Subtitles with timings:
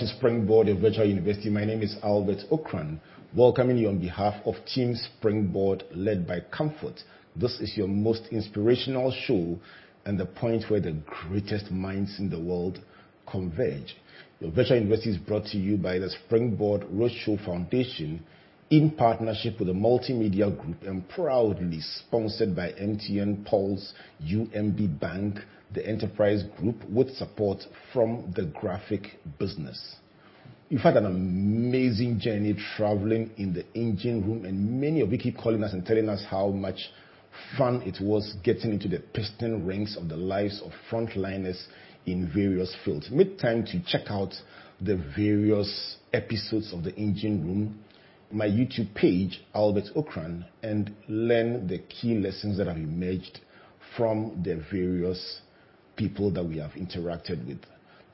[0.00, 1.50] to Springboard, a virtual university.
[1.50, 2.98] My name is Albert Ocran,
[3.36, 6.94] welcoming you on behalf of Team Springboard led by Comfort.
[7.36, 9.58] This is your most inspirational show
[10.06, 12.80] and the point where the greatest minds in the world
[13.30, 13.94] converge.
[14.40, 18.24] Your virtual university is brought to you by the Springboard Roadshow Foundation
[18.70, 23.92] in partnership with the Multimedia Group and proudly sponsored by MTN Pulse,
[24.24, 25.40] UMB Bank,
[25.72, 27.58] the Enterprise Group with support
[27.92, 29.96] from the graphic business.
[30.68, 35.36] You've had an amazing journey traveling in the engine room, and many of you keep
[35.36, 36.78] calling us and telling us how much
[37.56, 41.66] fun it was getting into the piston rings of the lives of frontliners
[42.06, 43.08] in various fields.
[43.10, 44.34] Make time to check out
[44.80, 47.84] the various episodes of the engine room,
[48.32, 53.40] my YouTube page, Albert Ocran, and learn the key lessons that have emerged
[53.96, 55.40] from the various
[56.00, 57.58] people that we have interacted with.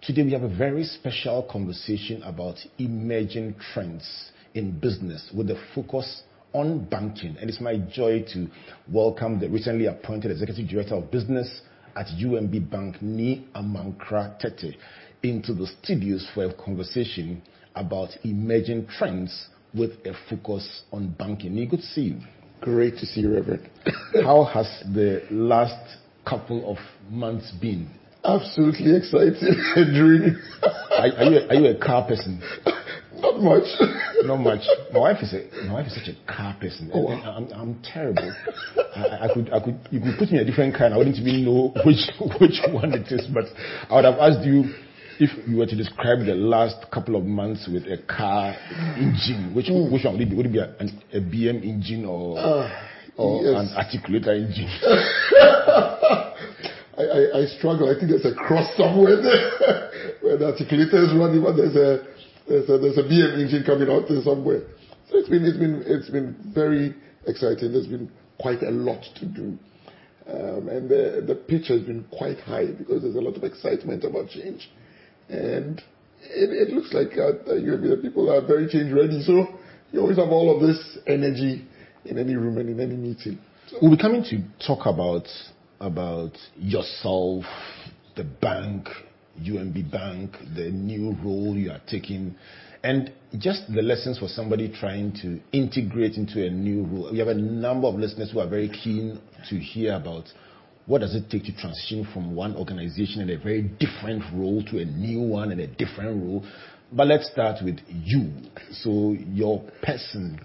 [0.02, 6.24] Today, we have a very special conversation about emerging trends in business with a focus
[6.52, 7.36] on banking.
[7.40, 8.48] And it's my joy to
[8.92, 11.60] welcome the recently appointed Executive Director of Business
[11.94, 14.74] at UMB Bank, Nii Amankra Tetteh,
[15.22, 17.40] into the studios for a conversation
[17.76, 21.52] about emerging trends with a focus on banking.
[21.52, 22.18] Nii, good to see you.
[22.60, 23.70] Great to see you, Reverend.
[24.24, 25.98] How has the last
[26.28, 26.78] couple of
[27.10, 27.88] months been?
[28.24, 29.34] Absolutely excited
[29.76, 30.36] and dreamy.
[30.62, 32.42] Are, are, you, a, are you a car person?
[33.18, 33.64] Not much.
[34.24, 34.60] Not much.
[34.92, 36.90] My wife is a my wife is such a car person.
[36.92, 37.34] Oh, wow.
[37.36, 38.30] I'm, I'm terrible.
[38.94, 40.98] I, I could I could you could put me in a different car and I
[40.98, 42.10] wouldn't even know which
[42.40, 43.26] which one it is.
[43.32, 43.44] But
[43.88, 44.64] I would have asked you
[45.18, 48.54] if you were to describe the last couple of months with a car
[48.98, 49.90] engine, which Mm.
[49.92, 50.36] which one would it be?
[50.36, 52.68] Would it be a, an, a BM engine or Uh,
[53.16, 53.56] or yes.
[53.56, 54.68] an articulator engine?
[56.96, 57.90] I, I, I struggle.
[57.90, 59.50] I think there's a cross somewhere there
[60.22, 62.06] where the articulator is running, but there's a
[62.48, 64.62] there's a there's a BM engine coming out there somewhere.
[65.10, 66.94] So it's been it's been it's been very
[67.26, 67.72] exciting.
[67.72, 68.10] There's been
[68.40, 69.58] quite a lot to do.
[70.28, 74.02] Um, and the, the pitch has been quite high because there's a lot of excitement
[74.02, 74.68] about change.
[75.28, 75.80] And
[76.20, 79.22] it, it looks like uh, the people are very change ready.
[79.22, 79.46] So
[79.92, 81.64] you always have all of this energy
[82.06, 83.38] in any room and in any meeting.
[83.80, 85.26] We'll be coming to talk about
[85.80, 87.44] about yourself,
[88.16, 88.88] the bank,
[89.40, 92.34] UMB Bank, the new role you are taking,
[92.82, 97.10] and just the lessons for somebody trying to integrate into a new role.
[97.12, 100.24] We have a number of listeners who are very keen to hear about
[100.86, 104.78] what does it take to transition from one organization and a very different role to
[104.78, 106.44] a new one and a different role.
[106.92, 108.32] But let's start with you.
[108.70, 110.40] So your person,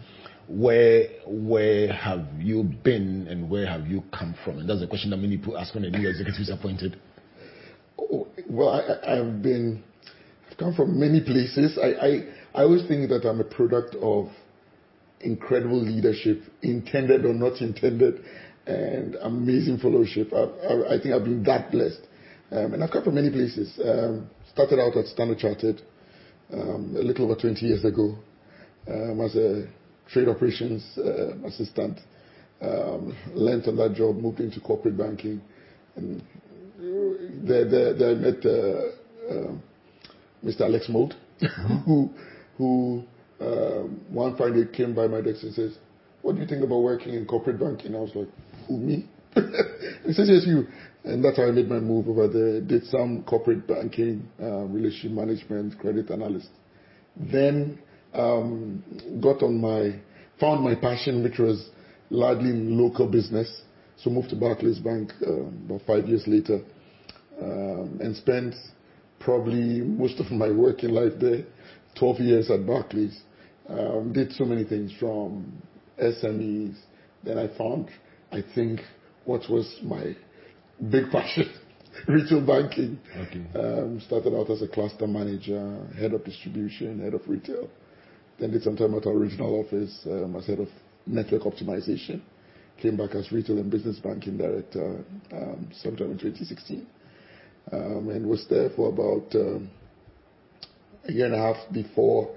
[0.51, 4.59] where where have you been and where have you come from?
[4.59, 6.99] And that's a question that many people ask when a new executive is appointed.
[7.97, 9.81] Oh, well, I, I've been,
[10.49, 11.79] I've come from many places.
[11.81, 14.27] I, I, I always think that I'm a product of
[15.21, 18.25] incredible leadership, intended or not intended,
[18.65, 20.33] and amazing fellowship.
[20.33, 22.01] I, I, I think I've been that blessed.
[22.51, 23.79] Um, and I've come from many places.
[23.83, 25.81] Um, started out at Standard Chartered
[26.51, 28.17] um, a little over 20 years ago
[28.89, 29.67] um, as a
[30.11, 31.99] trade operations uh, assistant.
[32.61, 35.41] Um, learned on that job, moved into corporate banking,
[35.95, 36.21] and
[37.43, 39.63] there, there, there I met uh, um
[40.43, 40.61] Mr.
[40.61, 41.15] Alex Mould,
[41.85, 42.09] who,
[42.57, 43.03] who
[43.39, 45.77] um, one Friday came by my desk and says,
[46.21, 48.27] "What do you think about working in corporate banking?" I was like,
[48.67, 50.67] "Who me?" he says, "Yes, you."
[51.03, 52.61] And that's how I made my move over there.
[52.61, 56.49] Did some corporate banking, uh, relationship management, credit analyst.
[57.15, 57.79] Then
[58.13, 58.83] um,
[59.21, 59.99] got on my
[60.39, 61.69] found my passion, which was
[62.09, 63.61] largely in local business.
[63.97, 66.61] So moved to Barclays Bank um, about five years later,
[67.39, 68.55] um, and spent
[69.19, 71.43] probably most of my working life there,
[71.99, 73.21] 12 years at Barclays.
[73.69, 75.61] Um, did so many things from
[76.01, 76.75] SMEs.
[77.23, 77.89] Then I found,
[78.31, 78.81] I think,
[79.25, 80.15] what was my
[80.89, 81.51] big passion,
[82.07, 82.99] retail banking.
[83.15, 83.45] Okay.
[83.55, 87.69] Um, started out as a cluster manager, head of distribution, head of retail.
[88.41, 90.67] Did some time at our regional office um, as head of
[91.05, 92.21] network optimization.
[92.81, 96.87] Came back as retail and business banking director um, sometime in 2016.
[97.71, 99.61] Um, and was there for about a
[101.11, 102.35] year and a half before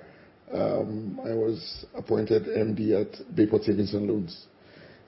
[0.53, 4.47] um, I was appointed MD at Bayport Savings and Loans.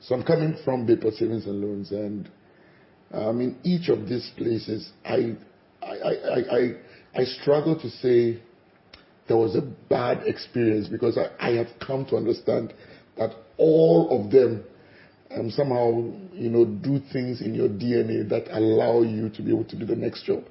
[0.00, 2.30] So I'm coming from Bayport Savings and Loans, and
[3.12, 5.36] in each of these places, I,
[5.82, 6.70] I, I,
[7.14, 8.40] I struggle to say
[9.28, 12.72] there was a bad experience because I, I have come to understand
[13.18, 14.64] that all of them
[15.34, 19.64] um, somehow, you know, do things in your DNA that allow you to be able
[19.64, 20.44] to do the next job.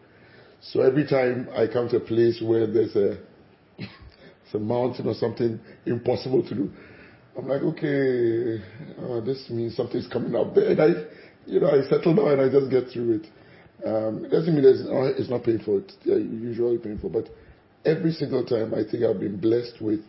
[0.62, 3.18] So every time I come to a place where there's a,
[3.78, 6.72] it's a mountain or something impossible to do,
[7.38, 8.64] I'm like, okay,
[9.02, 10.72] uh, this means something's coming up there.
[10.72, 10.88] And I,
[11.46, 13.28] you know, I settle down and I just get through it.
[13.86, 15.80] Um, it doesn't mean it's not, it's not painful.
[15.80, 17.30] It's usually painful, but
[17.86, 20.00] every single time I think I've been blessed with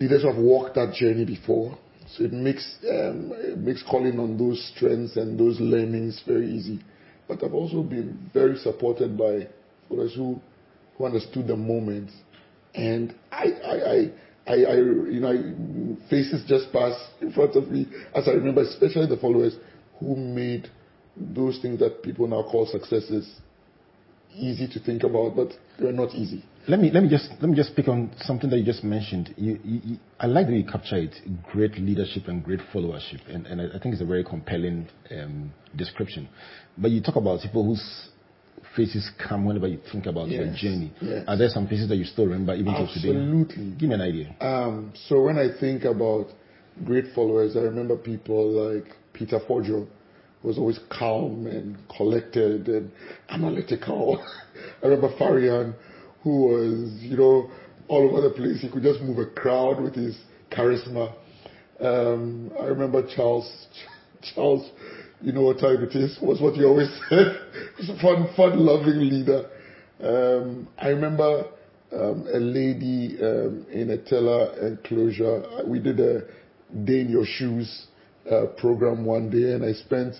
[0.00, 1.76] leaders who have walked that journey before.
[2.16, 6.80] So it makes um, it makes calling on those strengths and those learnings very easy.
[7.26, 9.48] But I've also been very supported by
[9.88, 10.40] followers who
[10.96, 12.10] who understood the moment,
[12.74, 14.10] and I I, I
[14.46, 16.92] I, I, you know, faces just pass
[17.22, 19.56] in front of me as I remember, especially the followers
[19.98, 20.68] who made
[21.16, 23.40] those things that people now call successes
[24.34, 25.48] easy to think about, but
[25.78, 26.44] they're not easy.
[26.66, 29.34] Let me let me just let me just pick on something that you just mentioned.
[29.36, 31.14] You, you, you, I like that you capture it:
[31.52, 35.52] great leadership and great followership, and, and I, I think it's a very compelling um,
[35.76, 36.28] description.
[36.78, 38.08] But you talk about people whose
[38.74, 40.92] faces come whenever you think about your journey.
[41.00, 41.24] Yes.
[41.28, 43.10] Are there some faces that you still remember even to today?
[43.10, 43.74] Absolutely.
[43.78, 44.34] Give me an idea.
[44.40, 46.28] Um, so when I think about
[46.84, 49.86] great followers, I remember people like Peter who
[50.44, 52.90] was always calm and collected and
[53.30, 54.24] analytical.
[54.82, 55.74] I remember Farian,
[56.22, 57.50] who was, you know,
[57.88, 58.60] all over the place.
[58.60, 60.16] He could just move a crowd with his
[60.52, 61.14] charisma.
[61.80, 63.66] Um, I remember Charles,
[64.34, 64.70] Charles,
[65.22, 67.40] you know what time it is, was what he always said.
[67.78, 69.48] He's a fun, fun loving leader.
[70.02, 71.46] Um, I remember
[71.92, 75.64] um, a lady um, in a teller enclosure.
[75.66, 76.22] We did a
[76.84, 77.86] day in your shoes
[78.30, 80.14] uh, program one day, and I spent,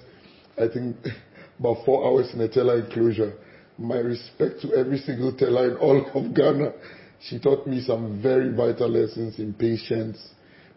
[0.58, 0.96] I think,
[1.58, 3.34] about four hours in a teller enclosure
[3.78, 6.72] my respect to every single teller in all of Ghana.
[7.20, 10.18] She taught me some very vital lessons in patience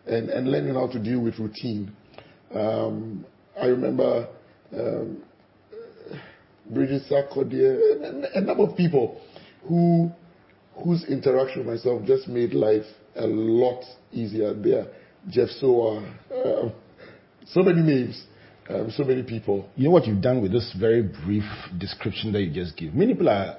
[0.06, 1.92] and, and learning how to deal with routine.
[2.54, 3.26] Um,
[3.62, 4.28] I remember
[4.74, 5.24] um,
[6.70, 9.22] Bridget Sarkodie, a, a number of people
[9.68, 10.12] who
[10.84, 12.86] whose interaction with myself just made life
[13.16, 14.86] a lot easier there.
[15.28, 16.70] Jeff Soa, uh,
[17.48, 18.24] so many names
[18.70, 19.70] um, so many people.
[19.76, 21.44] You know what you've done with this very brief
[21.78, 22.94] description that you just gave?
[22.94, 23.58] Many people are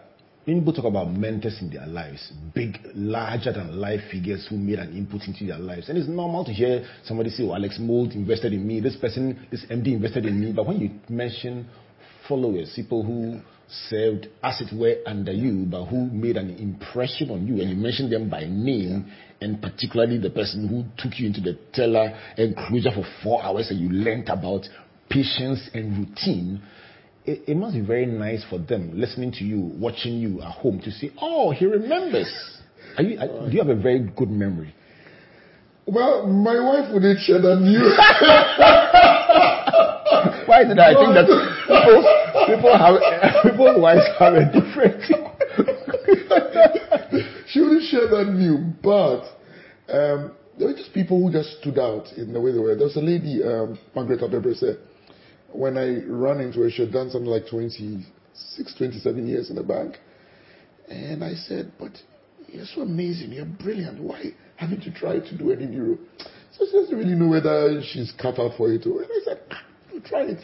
[0.48, 4.78] Many people talk about mentors in their lives, big, larger than life figures who made
[4.78, 5.90] an input into their lives.
[5.90, 9.46] And it's normal to hear somebody say, oh, Alex Mould invested in me, this person,
[9.50, 10.52] this MD invested in me.
[10.52, 11.68] But when you mention
[12.26, 13.42] followers, people who
[13.90, 17.76] served, as it were, under you, but who made an impression on you, and you
[17.76, 19.12] mention them by name,
[19.42, 23.78] and particularly the person who took you into the teller enclosure for four hours and
[23.78, 24.66] you learnt about
[25.08, 26.62] patience and routine,
[27.24, 30.80] it, it, must be very nice for them listening to you, watching you at home
[30.80, 32.32] to say, oh, he remembers.
[32.96, 34.74] Are you, do you have a very good memory?
[35.86, 37.80] Well, my wife wouldn't share that view.
[40.46, 41.28] Why did I think that
[41.68, 42.04] people,
[42.46, 45.02] people have, people's wives have a different
[47.48, 49.22] she wouldn't share that view, but
[49.92, 52.74] um, there were just people who just stood out in the way they were.
[52.74, 54.20] There was a lady, um, Margaret
[54.56, 54.78] said,
[55.52, 59.62] when I ran into her, she had done something like 26, 27 years in the
[59.62, 59.96] bank.
[60.88, 61.92] And I said, but
[62.48, 63.32] you're so amazing.
[63.32, 64.02] You're brilliant.
[64.02, 66.00] Why haven't you tried to do in Europe?
[66.56, 68.86] So she doesn't really know whether she's cut out for it.
[68.86, 69.62] Or, and I said, ah,
[70.04, 70.38] try it.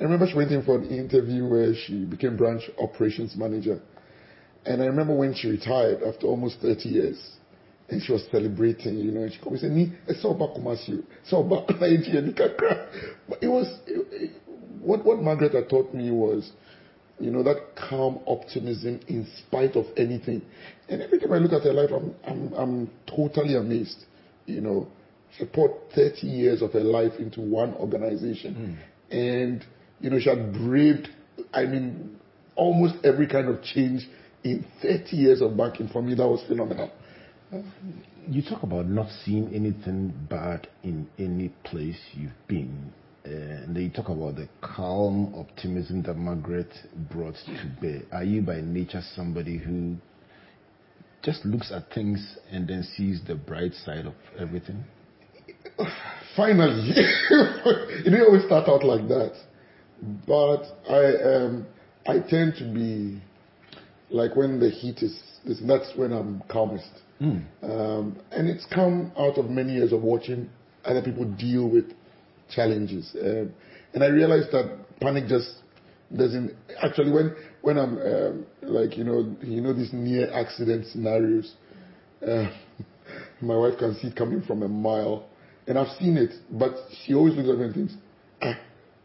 [0.00, 3.80] I remember she went in for an interview where she became branch operations manager.
[4.64, 7.36] And I remember when she retired after almost 30 years,
[7.88, 10.34] and she was celebrating, you know, and she called me and said, Ni, it's all
[10.34, 11.68] about Kumasi, it's all about
[13.28, 14.42] But it was, it, it,
[14.80, 16.50] what, what Margaret had taught me was,
[17.18, 20.42] you know, that calm optimism in spite of anything.
[20.88, 24.04] And every time I look at her life, I'm, I'm, I'm totally amazed.
[24.46, 24.88] You know,
[25.38, 28.78] she poured 30 years of her life into one organization.
[29.12, 29.16] Mm.
[29.16, 29.64] And,
[30.00, 31.08] you know, she had braved,
[31.52, 32.18] I mean,
[32.56, 34.08] almost every kind of change
[34.42, 35.88] in 30 years of banking.
[35.88, 36.90] For me, that was phenomenal.
[38.28, 42.92] You talk about not seeing anything bad in any place you've been
[43.24, 46.72] and then you talk about the calm optimism that Margaret
[47.10, 48.02] brought to bear.
[48.12, 49.96] Are you by nature somebody who
[51.22, 54.84] just looks at things and then sees the bright side of everything?
[56.36, 59.34] Finally, it didn't always start out like that,
[60.26, 61.66] but I um,
[62.06, 63.22] I tend to be
[64.10, 65.16] like when the heat is,
[65.66, 66.90] that's when I'm calmest,
[67.22, 67.44] mm.
[67.62, 70.50] um, and it's come out of many years of watching
[70.84, 71.92] other people deal with
[72.50, 73.14] challenges.
[73.20, 73.52] Um,
[73.94, 75.50] and I realized that panic just
[76.16, 81.54] doesn't actually when when I'm um, like you know you know these near accident scenarios.
[82.26, 82.50] Uh,
[83.40, 85.26] my wife can see it coming from a mile,
[85.66, 86.74] And I've seen it, but
[87.04, 87.94] she always looks at me and thinks,
[88.42, 88.54] ah,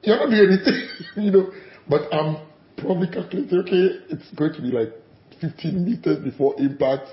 [0.03, 0.89] you're not doing anything,
[1.23, 1.51] you know.
[1.89, 2.37] But I'm
[2.77, 4.93] probably calculating, okay, it's going to be like
[5.41, 7.07] 15 meters before impact.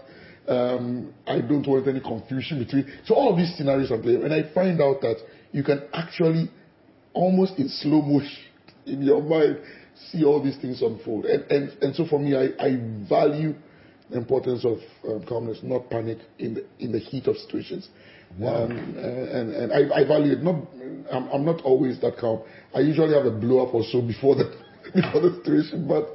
[0.47, 2.93] Um, I don't want any confusion between.
[3.07, 5.17] So all of these scenarios are playing, and I find out that
[5.53, 6.51] you can actually,
[7.15, 8.45] almost in slow motion,
[8.87, 9.59] in your mind,
[10.11, 11.25] see all these things unfold.
[11.25, 12.77] And and, and so for me, I, I
[13.09, 13.55] value
[14.11, 17.89] the importance of um, calmness, not panic in the in the heat of situations.
[18.39, 18.65] Wow.
[18.65, 20.43] Um, and and I, I value it.
[20.43, 20.57] Not
[21.11, 22.43] I'm, I'm not always that calm.
[22.75, 24.55] I usually have a blow up or so before the
[24.95, 26.09] before the situation, but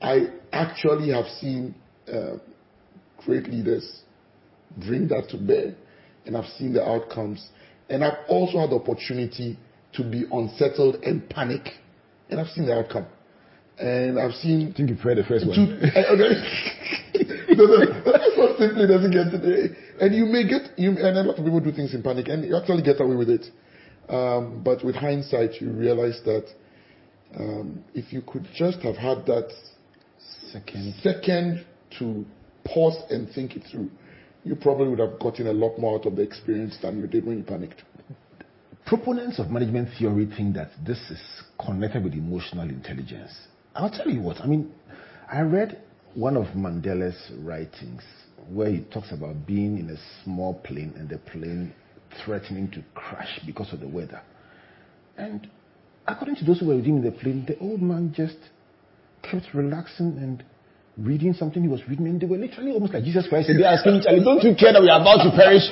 [0.00, 1.74] I actually have seen
[2.12, 2.36] uh,
[3.26, 4.02] great leaders
[4.86, 5.74] bring that to bear,
[6.24, 7.48] and I've seen the outcomes.
[7.88, 9.58] And I've also had the opportunity
[9.94, 11.68] to be unsettled and panic,
[12.30, 13.06] and I've seen the outcome.
[13.78, 15.78] And I've seen I think you heard the first one.
[15.94, 16.14] I, I,
[17.54, 19.76] no, no, that's what simply doesn't get today.
[20.00, 22.44] And you may get, you, and a lot of people do things in panic, and
[22.44, 23.46] you actually get away with it.
[24.08, 26.46] Um, but with hindsight, you realize that
[27.38, 29.52] um, if you could just have had that
[30.52, 30.94] Second.
[31.02, 31.66] second
[31.98, 32.24] to
[32.72, 33.90] pause and think it through,
[34.44, 37.26] you probably would have gotten a lot more out of the experience than you did
[37.26, 37.82] when you panicked.
[38.86, 41.20] Proponents of management theory think that this is
[41.64, 43.32] connected with emotional intelligence.
[43.74, 44.72] I'll tell you what, I mean,
[45.30, 45.82] I read
[46.14, 48.02] one of Mandela's writings
[48.48, 51.74] where he talks about being in a small plane and the plane
[52.24, 54.22] threatening to crash because of the weather.
[55.16, 55.50] And
[56.06, 58.36] according to those who were with him in the plane, the old man just
[59.22, 60.44] kept relaxing and
[60.98, 63.48] reading something he was reading, and they were literally almost like Jesus Christ.
[63.50, 65.68] And they asking Charlie, "Don't you care that we are about to perish?"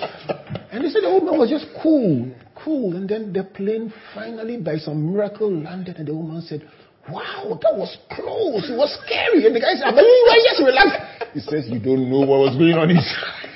[0.70, 2.94] And they said the old man was just cool, cool.
[2.96, 6.62] And then the plane finally, by some miracle, landed, and the old man said,
[7.08, 8.68] "Wow, that was close.
[8.68, 11.00] It was scary." And the guy said, "But you were just relaxed."
[11.32, 13.54] He says, "You don't know what was going on inside."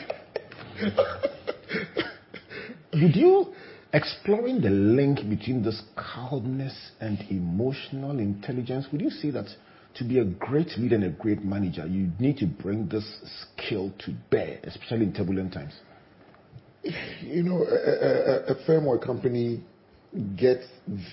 [2.94, 3.52] Would you
[3.92, 8.86] exploring the link between this calmness and emotional intelligence?
[8.90, 9.46] Would you say that
[9.98, 13.04] to be a great leader and a great manager, you need to bring this
[13.42, 15.72] skill to bear, especially in turbulent times?
[17.22, 19.62] You know, a, a, a firm or a company
[20.36, 20.64] gets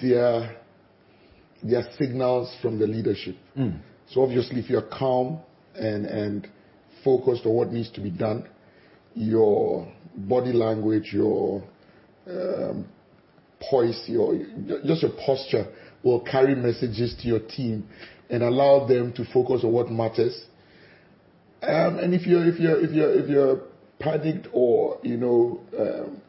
[0.01, 0.55] their
[1.63, 3.35] their signals from the leadership.
[4.11, 5.39] So obviously, if you're calm
[5.73, 6.47] and and
[7.03, 8.47] focused on what needs to be done,
[9.15, 11.63] your body language, your
[12.27, 12.85] um,
[13.69, 14.37] poise, your
[14.85, 15.67] just your posture
[16.03, 17.87] will carry messages to your team
[18.29, 20.45] and allow them to focus on what matters.
[21.61, 23.61] Um, and if you're if you're if you're if you're
[23.99, 26.21] panicked or you know um,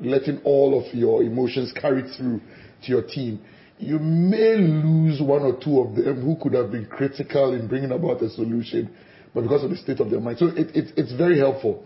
[0.00, 2.40] letting all of your emotions carry through
[2.82, 3.40] to your team,
[3.78, 7.92] you may lose one or two of them who could have been critical in bringing
[7.92, 8.90] about a solution,
[9.34, 10.38] but because of the state of their mind.
[10.38, 11.84] So it, it, it's very helpful.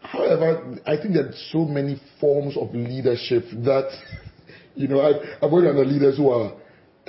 [0.00, 3.90] However, I think there are so many forms of leadership that,
[4.74, 6.52] you know, I, I've worked under leaders who are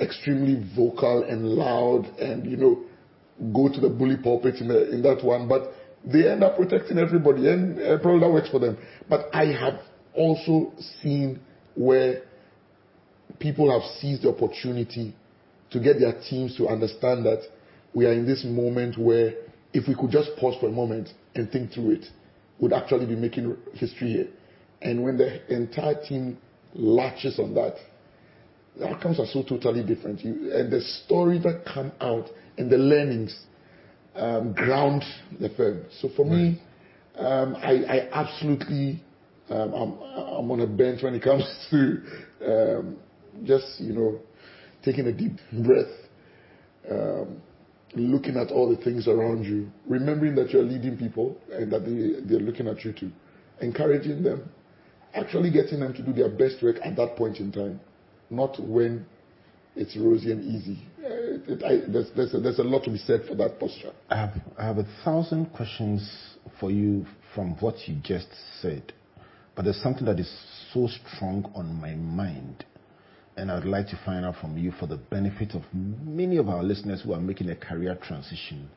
[0.00, 2.82] extremely vocal and loud and, you know,
[3.52, 5.72] go to the bully pulpit in, the, in that one, but
[6.04, 8.78] they end up protecting everybody and uh, probably that works for them.
[9.08, 9.80] But I have
[10.14, 11.40] also seen
[11.74, 12.22] where
[13.38, 15.14] people have seized the opportunity
[15.70, 17.42] to get their teams to understand that
[17.94, 19.34] we are in this moment where
[19.72, 22.04] if we could just pause for a moment and think through it,
[22.58, 24.28] would actually be making history here.
[24.82, 26.38] And when the entire team
[26.74, 27.76] latches on that,
[28.80, 30.24] the outcomes are so totally different.
[30.24, 33.38] You, and the stories that come out and the learnings
[34.16, 35.04] um, ground
[35.38, 35.84] the firm.
[36.00, 36.60] So for me,
[37.16, 39.02] um, I, I absolutely,
[39.50, 42.02] um, I'm, I'm on a bench when it comes to
[42.46, 42.96] um,
[43.44, 44.18] just, you know,
[44.82, 45.32] taking a deep
[45.62, 45.92] breath,
[46.90, 47.40] um,
[47.94, 52.26] looking at all the things around you, remembering that you're leading people and that they,
[52.26, 53.10] they're looking at you too,
[53.60, 54.48] encouraging them,
[55.12, 57.78] actually getting them to do their best work at that point in time,
[58.30, 59.04] not when
[59.76, 60.78] it's rosy and easy.
[60.98, 63.92] Uh, I, there's, a, lot to be said for that posture.
[64.08, 68.28] I have, I a thousand questions for you from what you just
[68.60, 68.92] said,
[69.54, 70.30] but there's something that is
[70.72, 72.64] so strong on my mind,
[73.36, 76.62] and I'd like to find out from you for the benefit of many of our
[76.62, 78.68] listeners who are making a career transition,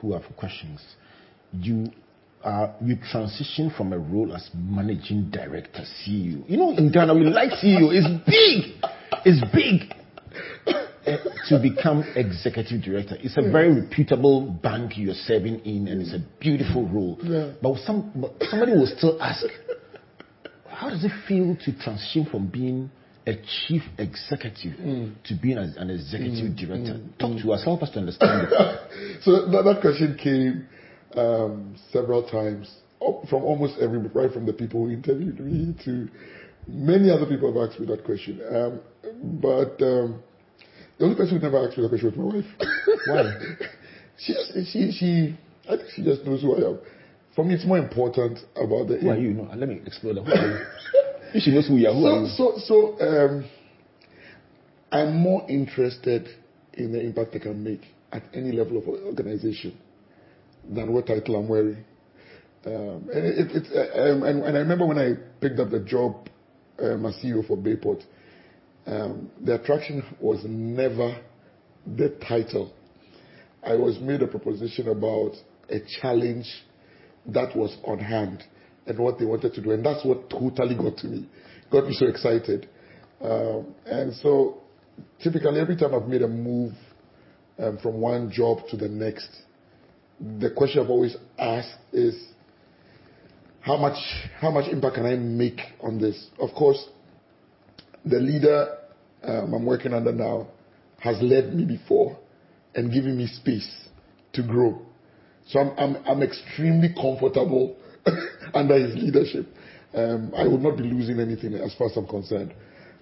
[0.00, 0.80] who have questions.
[1.52, 1.90] You
[2.44, 6.48] uh, you transition from a role as managing director, CEO.
[6.48, 7.90] You know, in Ghana, we like CEO.
[7.92, 8.90] It's big.
[9.24, 9.94] It's big.
[11.48, 13.16] To become executive director.
[13.20, 17.18] It's a very reputable bank you're serving in, and it's a beautiful role.
[17.22, 17.52] Yeah.
[17.60, 19.44] But, some, but somebody will still ask,
[20.68, 22.90] how does it feel to transition from being
[23.26, 23.34] a
[23.66, 25.14] chief executive mm.
[25.24, 26.56] to being as an executive mm.
[26.56, 26.92] director?
[26.92, 27.18] Mm.
[27.18, 29.20] Talk to us, help us to understand it.
[29.22, 30.68] so that, that question came
[31.18, 36.08] um, several times, oh, from almost every, right from the people who interviewed me to
[36.72, 38.40] many other people have asked me that question.
[38.48, 38.80] Um,
[39.40, 40.22] but um,
[40.98, 42.98] the only person who never asked me that question was my wife.
[43.06, 43.66] Why?
[44.18, 44.34] she,
[44.70, 46.78] she, she, I think she just knows who I am.
[47.34, 48.98] For me, it's more important about the.
[49.00, 49.32] Who are you?
[49.34, 50.24] No, let me explore that.
[50.24, 50.66] Who are you?
[51.34, 52.58] if she knows who you are, who are So, you?
[52.58, 53.44] so, so, um,
[54.92, 56.28] I'm more interested
[56.74, 59.78] in the impact I can make at any level of organization
[60.68, 61.84] than what title I'm wearing.
[62.66, 65.80] Um, and, it, it, uh, um, and, and I remember when I picked up the
[65.80, 66.28] job
[66.80, 68.02] um, as CEO for Bayport,
[68.86, 71.20] um, the attraction was never
[71.96, 72.72] the title.
[73.62, 75.32] I was made a proposition about
[75.68, 76.46] a challenge
[77.26, 78.42] that was on hand
[78.86, 81.28] and what they wanted to do, and that's what totally got to me,
[81.70, 82.68] got me so excited.
[83.22, 84.62] Um, and so,
[85.22, 86.72] typically, every time I've made a move
[87.58, 89.28] um, from one job to the next,
[90.38, 92.14] the question I've always asked is,
[93.62, 93.98] how much
[94.40, 96.28] how much impact can I make on this?
[96.38, 96.88] Of course,
[98.04, 98.76] the leader
[99.22, 100.48] um, I'm working under now
[100.98, 102.18] has led me before
[102.74, 103.88] and given me space
[104.32, 104.80] to grow.
[105.48, 107.76] So I'm I'm, I'm extremely comfortable
[108.54, 109.46] under his leadership.
[109.94, 112.54] Um, I would not be losing anything as far as I'm concerned.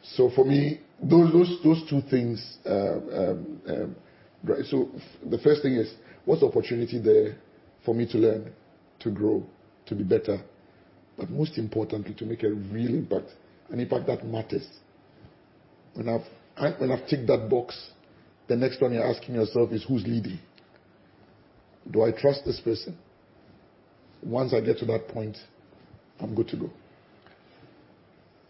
[0.02, 2.58] So for me, those those those two things.
[2.66, 3.96] Um.
[4.70, 4.88] So
[5.28, 5.92] the first thing is,
[6.24, 7.36] what's the opportunity there
[7.84, 8.52] for me to learn,
[9.00, 9.44] to grow,
[9.88, 10.38] to be better,
[11.16, 13.30] but most importantly, to make a real impact,
[13.70, 14.66] an impact that matters.
[15.94, 17.90] When I've, when I've ticked that box,
[18.46, 20.38] the next one you're asking yourself is who's leading?
[21.90, 22.96] Do I trust this person?
[24.22, 25.36] Once I get to that point,
[26.20, 26.70] I'm good to go.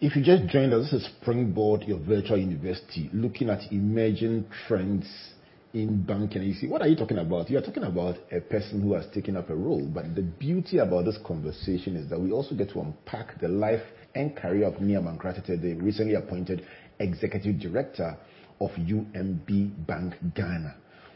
[0.01, 5.07] If you just joined us, this is Springboard, your virtual university, looking at emerging trends
[5.79, 6.43] in banking.
[6.43, 7.49] You see, what are you talking about?
[7.49, 9.87] You are talking about a person who has taken up a role.
[9.87, 13.83] But the beauty about this conversation is that we also get to unpack the life
[14.15, 16.67] and career of Nii Amankra Tetteh, the recently appointed
[16.99, 18.17] executive director
[18.61, 20.75] of UMB Bank Ghana.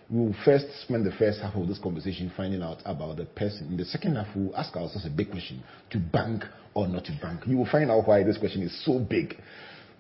[0.09, 3.69] We will first spend the first half of this conversation finding out about the person.
[3.69, 6.45] In the second half, we'll ask ourselves a big question to bank
[6.75, 7.41] or not to bank.
[7.47, 9.37] You will find out why this question is so big.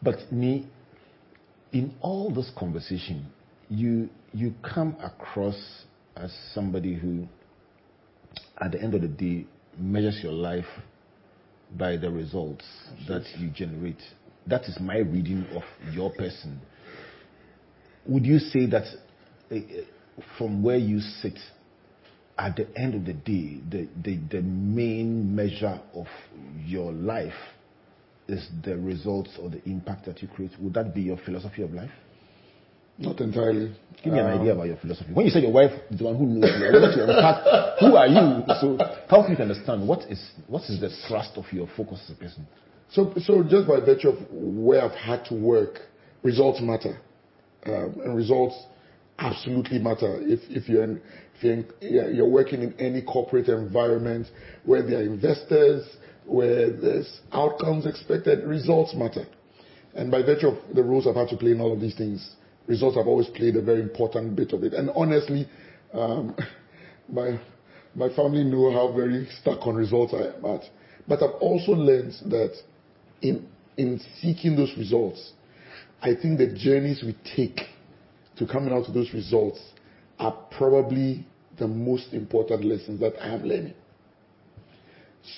[0.02, 0.68] But me,
[1.72, 3.26] in all this conversation,
[3.72, 5.56] you you come across
[6.16, 7.26] as somebody who,
[8.60, 9.46] at the end of the day,
[9.78, 10.66] measures your life
[11.76, 12.64] by the results
[13.08, 14.00] that you generate.
[14.46, 16.60] That is my reading of your person.
[18.06, 18.84] Would you say that
[19.50, 19.56] uh,
[20.36, 21.38] from where you sit,
[22.38, 26.06] at the end of the day, the, the, the main measure of
[26.64, 27.32] your life
[28.28, 30.50] is the results or the impact that you create?
[30.60, 31.90] Would that be your philosophy of life?
[32.98, 33.74] Not entirely.
[34.02, 35.12] Give me an idea about your philosophy.
[35.12, 37.78] When you say your wife is the one who knows you, I want to unpack
[37.80, 38.44] who are you.
[38.60, 38.78] So
[39.08, 42.18] help me to understand what is what is the thrust of your focus as a
[42.18, 42.46] person.
[42.90, 45.78] So, so just by virtue of where I've had to work,
[46.22, 47.00] results matter,
[47.64, 48.54] um, and results
[49.18, 50.18] absolutely matter.
[50.20, 51.00] If if you're in,
[51.36, 54.26] if you're, in, you're working in any corporate environment
[54.64, 55.86] where there are investors,
[56.26, 59.26] where there's outcomes expected, results matter.
[59.94, 62.36] And by virtue of the roles I've had to play in all of these things,
[62.66, 64.72] results have always played a very important bit of it.
[64.74, 65.48] And honestly,
[65.92, 66.36] um,
[67.08, 67.40] my
[67.94, 70.62] my family know how very stuck on results I am at.
[71.06, 72.54] But I've also learned that
[73.20, 75.32] in in seeking those results,
[76.00, 77.60] I think the journeys we take
[78.36, 79.60] to coming out to those results
[80.18, 81.26] are probably
[81.58, 83.74] the most important lessons that I am learning.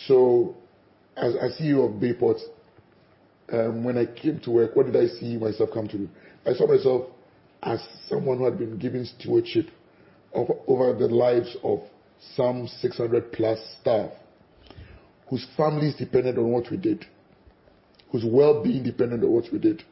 [0.07, 0.57] So,
[1.17, 2.39] as, as CEO of Bayport,
[3.53, 6.09] um, when I came to work, what did I see myself come to do?
[6.47, 7.09] I saw myself
[7.65, 9.67] as someone who had been given stewardship
[10.33, 11.81] over the lives of
[12.37, 14.11] some 600 plus staff
[15.29, 17.05] whose families depended on what we did,
[18.11, 19.83] whose well being depended on what we did.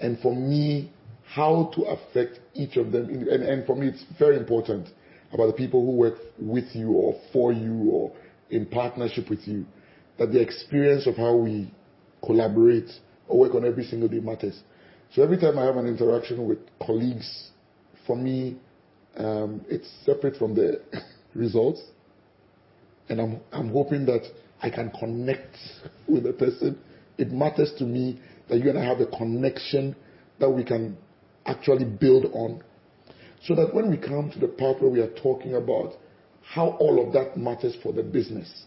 [0.00, 0.92] And for me,
[1.24, 3.08] how to affect each of them.
[3.08, 4.88] And, and for me, it's very important
[5.32, 8.12] about the people who work with you or for you or
[8.50, 9.64] in partnership with you,
[10.18, 11.72] that the experience of how we
[12.24, 12.90] collaborate
[13.28, 14.60] or work on every single day matters.
[15.14, 17.50] So every time I have an interaction with colleagues,
[18.04, 18.56] for me,
[19.16, 20.80] um, it's separate from the
[21.34, 21.80] results.
[23.08, 24.22] And I'm, I'm hoping that
[24.60, 25.56] I can connect
[26.08, 26.78] with the person.
[27.16, 29.94] It matters to me that you and I have a connection
[30.40, 30.96] that we can
[31.46, 32.64] actually build on.
[33.44, 35.92] So that when we come to the part where we are talking about
[36.42, 38.64] how all of that matters for the business,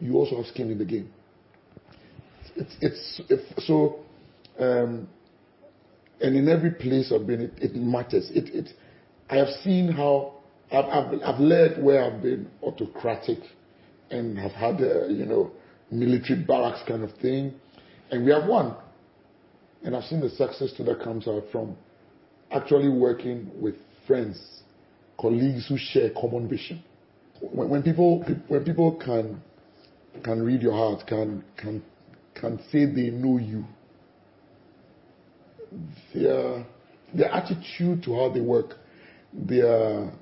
[0.00, 1.12] you also have skin in the game.
[2.56, 4.03] It's, it's if, so
[4.58, 5.08] um,
[6.20, 8.30] and in every place I've been, it, it matters.
[8.32, 8.68] It, it,
[9.28, 10.34] I have seen how
[10.70, 13.38] I've, I've, I've, led where I've been autocratic
[14.10, 15.50] and have had a, you know,
[15.90, 17.54] military barracks kind of thing.
[18.10, 18.76] And we have won.
[19.82, 21.76] And I've seen the success that comes out from
[22.50, 23.74] actually working with
[24.06, 24.62] friends,
[25.20, 26.82] colleagues who share common vision.
[27.40, 29.42] When, when people when people can
[30.22, 31.82] can read your heart, can can
[32.34, 33.64] can say they know you,
[36.14, 36.66] their
[37.14, 38.74] their attitude to how they work,
[39.32, 40.12] their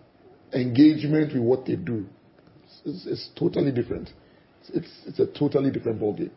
[0.53, 2.05] engagement with what they do,
[2.85, 4.11] is, is totally different.
[4.75, 6.31] It's, it's a totally different ballgame.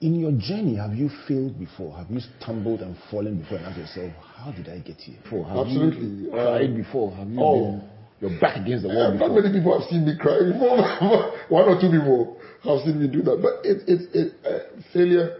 [0.00, 1.96] In your journey, have you failed before?
[1.96, 5.16] Have you stumbled and fallen before and asked yourself, how did I get here?
[5.22, 5.44] Before?
[5.46, 6.06] Have Absolutely.
[6.06, 7.12] You cried Um, before?
[7.12, 7.70] Have you oh.
[7.70, 7.82] been
[8.20, 9.28] your back against the wall Uh, before?
[9.28, 11.32] not many people have seen me cry before.
[11.48, 13.38] One or two people have seen me do that.
[13.40, 15.36] But it, it, it uh, failure,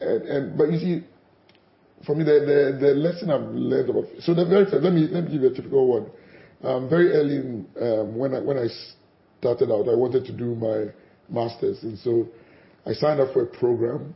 [0.00, 1.04] and, and but you see,
[2.06, 5.08] for me, the, the, the lesson I've learned about so the very first, let me
[5.10, 6.10] let me give you a typical one.
[6.62, 8.66] Um, very early in, um, when I when I
[9.38, 10.86] started out, I wanted to do my
[11.28, 12.28] masters, and so
[12.86, 14.14] I signed up for a program,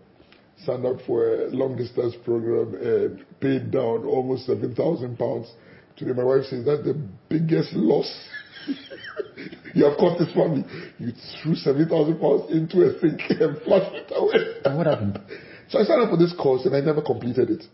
[0.64, 5.50] signed up for a long distance program, and paid down almost seven thousand pounds.
[5.96, 8.10] Today, my wife says that's the biggest loss
[9.74, 10.64] you have cost this family.
[10.98, 14.56] You threw seven thousand pounds into a sink and flushed it away.
[14.64, 15.20] And what happened?
[15.72, 17.64] So I signed up for this course and I never completed it.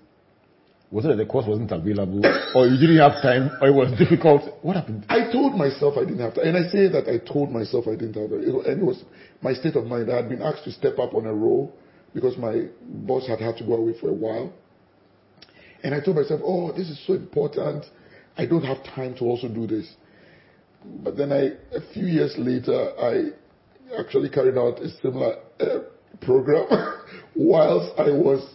[0.93, 2.23] Was it that the course wasn't available,
[2.55, 4.43] or you didn't have time, or it was difficult?
[4.63, 5.05] What happened?
[5.11, 7.97] I told myself I didn't have to, and I say that I told myself I
[7.97, 9.05] didn't have to, it, and it was
[9.43, 10.11] my state of mind.
[10.11, 11.75] I had been asked to step up on a role
[12.15, 14.51] because my boss had had to go away for a while.
[15.83, 17.85] And I told myself, oh, this is so important.
[18.39, 19.93] I don't have time to also do this.
[21.05, 23.31] But then I, a few years later, I
[24.01, 25.81] actually carried out a similar uh,
[26.21, 26.67] program
[27.37, 28.49] whilst I was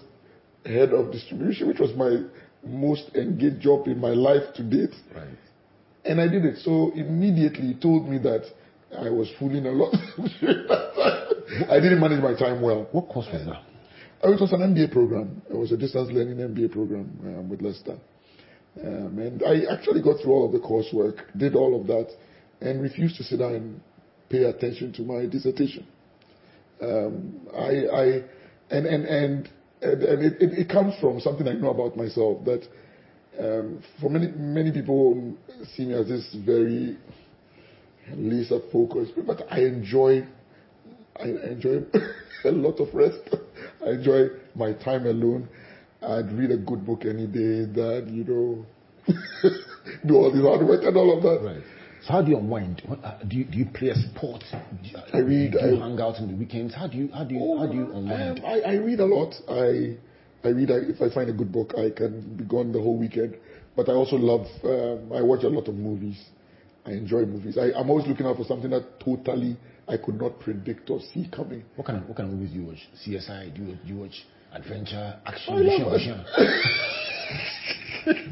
[0.66, 2.24] head of distribution, which was my
[2.66, 4.96] most engaged job in my life to date.
[5.16, 5.28] Right.
[6.06, 6.60] And I did it.
[6.60, 8.46] So immediately he told me that
[8.98, 9.94] I was fooling a lot.
[11.70, 12.88] I didn't manage my time well.
[12.92, 13.62] What course was that?
[14.24, 15.42] Oh, It was an MBA program.
[15.50, 17.98] It was a distance learning MBA program um, with Leicester.
[18.82, 22.10] Um, and I actually got through all of the coursework, did all of that,
[22.62, 23.82] and refused to sit down and
[24.30, 25.86] pay attention to my dissertation.
[29.82, 32.68] It, it, it comes from something I know about myself that
[33.40, 35.36] um, for many, many people
[35.76, 36.98] see me as this very
[38.12, 40.26] laser focused, but I enjoy
[41.20, 41.84] I enjoy
[42.46, 43.36] a lot of rest.
[43.86, 45.48] I enjoy my time alone.
[46.02, 47.66] I'd read a good book any day.
[47.66, 48.66] That you know,
[50.06, 51.46] do all this hard work and all of that.
[51.46, 51.64] Right.
[52.06, 52.82] So how do you unwind?
[53.04, 54.44] Uh, do you do you play a sport?
[54.52, 56.74] Do you, I read, Do you I- hang out on the weekends?
[56.76, 58.40] How do you how do you how do you unwind?
[58.40, 59.34] Um, I, I read a lot.
[59.48, 59.98] I
[60.44, 60.70] I read.
[60.72, 63.38] I, if I find a good book, I can be gone the whole weekend.
[63.76, 64.46] But I also love.
[64.64, 66.22] Um, I watch a lot of movies.
[66.86, 67.58] I enjoy movies.
[67.58, 69.56] I, I'm always looking out for something that totally
[69.88, 71.64] I could not predict or see coming.
[71.78, 72.90] What kind of what kind of movies do you watch?
[73.08, 73.56] CSI?
[73.56, 76.26] Do you, do you watch adventure, action, action?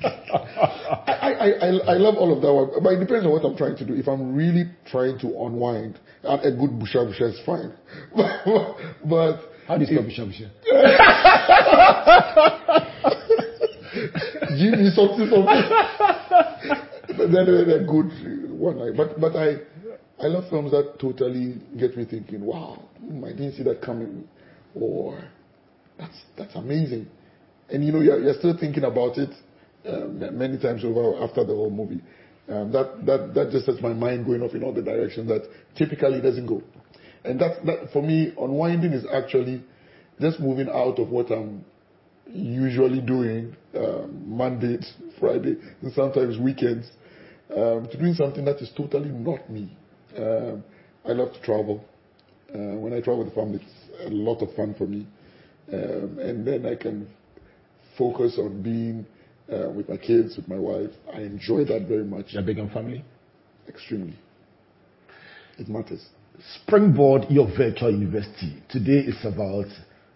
[0.04, 3.56] I, I, I, I love all of that one, but it depends on what I'm
[3.56, 3.94] trying to do.
[3.94, 7.74] If I'm really trying to unwind, a a good busha busha is fine.
[9.06, 10.52] but How do you spell Bishop Bishop?
[14.58, 15.62] give me something, something.
[17.18, 18.10] then they're, they're good
[18.50, 18.96] one.
[18.98, 19.58] But but I
[20.20, 22.42] I love films that totally get me thinking.
[22.42, 24.28] Wow, hmm, I didn't see that coming,
[24.74, 25.24] or
[26.00, 27.08] that's that's amazing.
[27.70, 29.30] And you know, you're, you're still thinking about it
[29.84, 32.02] many times over after the whole movie.
[32.50, 36.48] Um, that just sets my mind going off in all the directions that typically doesn't
[36.48, 36.62] go.
[37.24, 39.64] And that that for me, unwinding is actually
[40.20, 41.64] just moving out of what I'm
[42.28, 44.86] usually doing um, Monday, to
[45.20, 46.88] Friday, and sometimes weekends,
[47.56, 49.76] um, to doing something that is totally not me.
[51.04, 51.84] I love to travel.
[52.54, 55.08] Uh, when I travel with the family, it's a lot of fun for me.
[55.68, 57.08] And then I can
[57.98, 59.21] focus on being uh,
[59.52, 60.92] Uh, with my kids, with my wife.
[61.14, 63.04] I enjoy that very much, You're big on family.
[63.68, 64.18] extremely.
[65.58, 66.06] It matters.
[66.64, 68.64] Springboard, your virtual university.
[68.70, 69.66] Today is about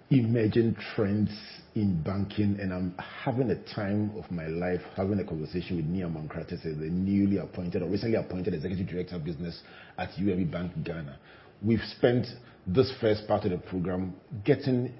[0.10, 1.30] emerging trends
[1.76, 6.04] in banking, and I'm having a time of my life having a conversation with Nii
[6.10, 9.62] Amankra Tetteh, the newly appointed or recently appointed executive director of business
[9.98, 11.17] at UMB Bank Ghana.
[11.62, 12.26] We've spent
[12.65, 14.93] this first part of the program getting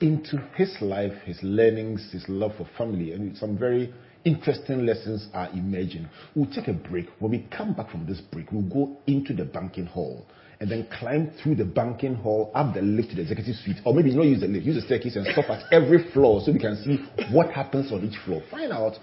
[0.00, 3.92] into his life, his learnings, his love for family, and some very
[4.24, 6.08] interesting lessons are emerging.
[6.34, 7.06] We'll take a break.
[7.18, 10.26] When we come back from this break, we'll go into the banking hall
[10.60, 13.76] and then climb through the banking hall up the lift to the executive suite.
[13.84, 16.52] Or maybe not use the lift, use the staircase and stop at every floor so
[16.52, 16.98] we can see
[17.32, 18.42] what happens on each floor.
[18.50, 18.94] Find out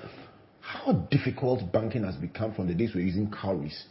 [0.61, 3.85] how difficult banking has become from the days we're using cowries.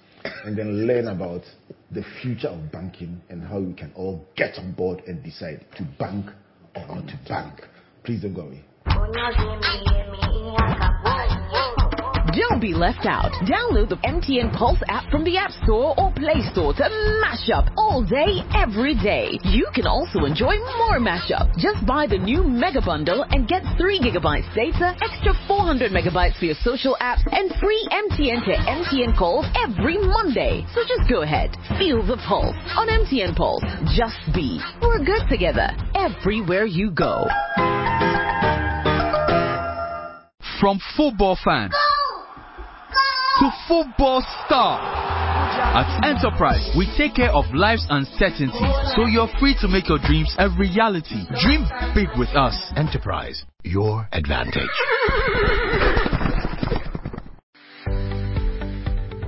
[0.45, 1.43] and then learn about
[1.91, 5.83] the future of banking and how we can all get on board and decide to
[5.99, 6.27] bank
[6.75, 7.61] or not to bank.
[8.05, 8.65] Please don't go away.
[12.33, 13.31] Don't be left out.
[13.45, 16.89] Download the MTN Pulse app from the App Store or Play Store to
[17.21, 19.37] mash up all day, every day.
[19.45, 21.53] You can also enjoy more mashup.
[21.59, 26.47] Just buy the new Mega Bundle and get 3 gigabytes data, extra 400 megabytes for
[26.47, 30.65] your social apps, and free MTN to MTN calls every Monday.
[30.73, 31.53] So just go ahead.
[31.79, 33.65] Feel the pulse on MTN Pulse.
[33.93, 34.59] Just be.
[34.81, 35.69] We're good together.
[35.95, 37.29] Everywhere you go.
[40.59, 41.75] From football fans
[43.43, 44.79] to football star.
[45.75, 50.33] At Enterprise, we take care of life's uncertainties so you're free to make your dreams
[50.39, 51.27] a reality.
[51.43, 52.55] Dream big with us.
[52.77, 54.71] Enterprise, your advantage.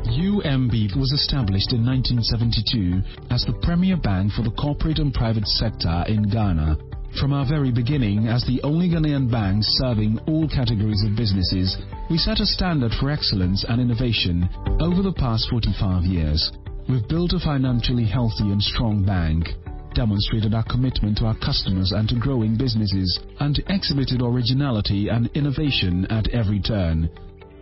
[0.07, 3.03] UMB was established in 1972
[3.35, 6.79] as the premier bank for the corporate and private sector in Ghana.
[7.21, 11.79] From our very beginning, as the only Ghanaian bank serving all categories of businesses,
[12.11, 14.49] we set a standard for excellence and innovation
[14.81, 16.51] over the past 45 years.
[16.89, 19.47] We've built a financially healthy and strong bank,
[19.95, 26.07] demonstrated our commitment to our customers and to growing businesses, and exhibited originality and innovation
[26.11, 27.09] at every turn.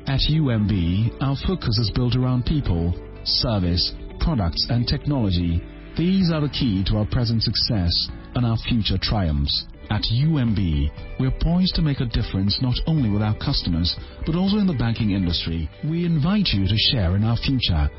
[0.07, 5.62] At UMB, our focus is built around people, service, products, and technology.
[5.99, 9.66] These are the key to our present success and our future triumphs.
[9.90, 14.57] At UMB, we're poised to make a difference not only with our customers, but also
[14.57, 15.68] in the banking industry.
[15.85, 17.90] We invite you to share in our future.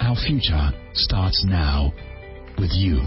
[0.00, 1.92] Our future starts now
[2.58, 3.00] with you.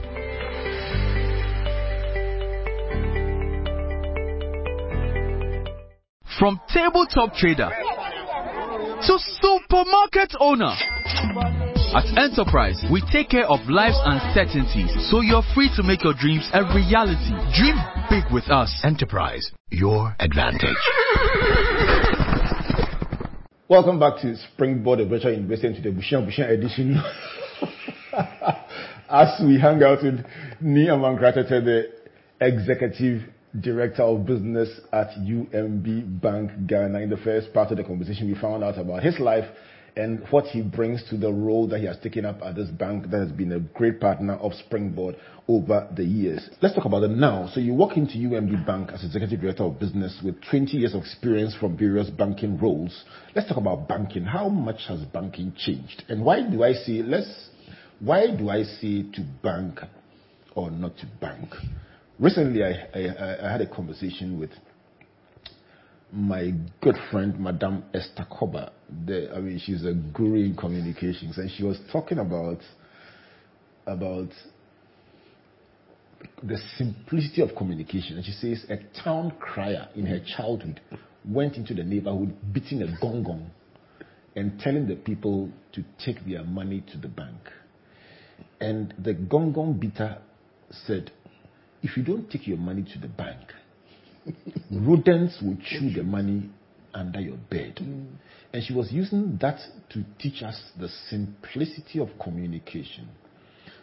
[6.37, 7.69] From tabletop trader
[9.01, 10.75] to supermarket owner.
[11.91, 16.47] At Enterprise, we take care of life's uncertainties so you're free to make your dreams
[16.53, 17.33] a reality.
[17.57, 17.75] Dream
[18.11, 18.69] big with us.
[18.83, 20.77] Enterprise, your advantage.
[23.67, 27.01] Welcome back to Springboard, virtual university, into the Bushian edition.
[29.09, 30.23] As we hang out with
[30.63, 31.89] Nii Amankra Tetteh, the
[32.39, 33.23] executive
[33.59, 36.99] director of business at UMB Bank Ghana.
[36.99, 39.45] In the first part of the conversation, we found out about his life
[39.99, 43.09] and what he brings to the role that he has taken up at this bank
[43.11, 45.15] that has been a great partner of Springboard
[45.47, 46.49] over the years.
[46.61, 47.49] Let's talk about it now.
[47.53, 51.01] So you walk into UMB Bank as executive director of business with 20 years of
[51.01, 53.03] experience from various banking roles.
[53.35, 54.23] Let's talk about banking.
[54.23, 56.03] How much has banking changed?
[56.07, 57.49] And why do I say let's
[57.99, 59.79] why do I say to bank
[60.55, 61.49] or not to bank?
[62.17, 64.51] Recently, I, I, I had a conversation with
[66.11, 68.71] my good friend, Madame Esther Cobbah.
[69.05, 72.59] The, I mean, she's a guru in communications, and she was talking about
[73.85, 74.29] about
[76.43, 78.17] the simplicity of communication.
[78.17, 80.81] And she says a town crier in her childhood
[81.25, 83.49] went into the neighborhood beating a gong gong
[84.35, 87.37] and telling the people to take their money to the bank.
[88.59, 90.17] And the gong gong beater
[90.85, 91.11] said,
[91.81, 93.39] if you don't take your money to the bank,
[94.71, 96.49] rodents will chew the money
[96.93, 97.79] under your bed.
[97.81, 98.07] Mm.
[98.53, 99.59] And she was using that
[99.91, 103.07] to teach us the simplicity of communication.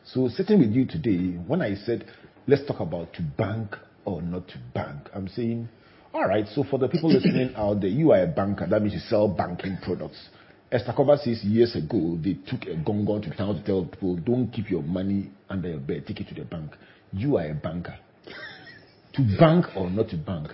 [0.05, 2.05] So, sitting with you today, when I said,
[2.47, 5.69] let's talk about to bank or not to bank, I'm saying,
[6.15, 8.95] all right, so for the people listening out there, you are a banker, that means
[8.95, 10.29] you sell banking products.
[10.73, 14.51] Esther Cobbah says years ago, they took a gong to town to tell people, don't
[14.51, 16.73] keep your money under your bed, take it to the bank.
[17.13, 17.97] You are a banker
[19.17, 20.49] to bank or not to bank?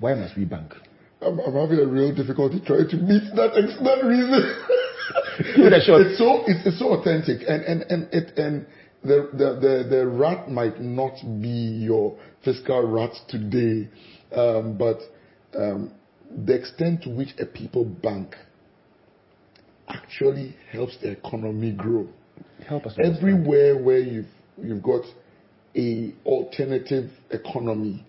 [0.00, 0.72] Why must we bank?
[1.22, 4.42] I'm, I'm having a real difficulty trying to meet that that reason.
[5.56, 6.00] Give it a shot.
[6.00, 8.66] It's so it's, it's so authentic, and and and it and
[9.02, 13.88] the, the the the rat might not be your fiscal rat today,
[14.34, 14.98] um, but
[15.58, 15.92] um,
[16.46, 18.34] the extent to which a people bank
[19.88, 22.08] actually helps the economy grow.
[22.66, 22.94] Help us.
[23.02, 24.26] Everywhere where you've
[24.62, 25.02] you've got
[25.76, 28.04] a alternative economy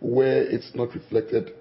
[0.00, 1.52] where it's not reflected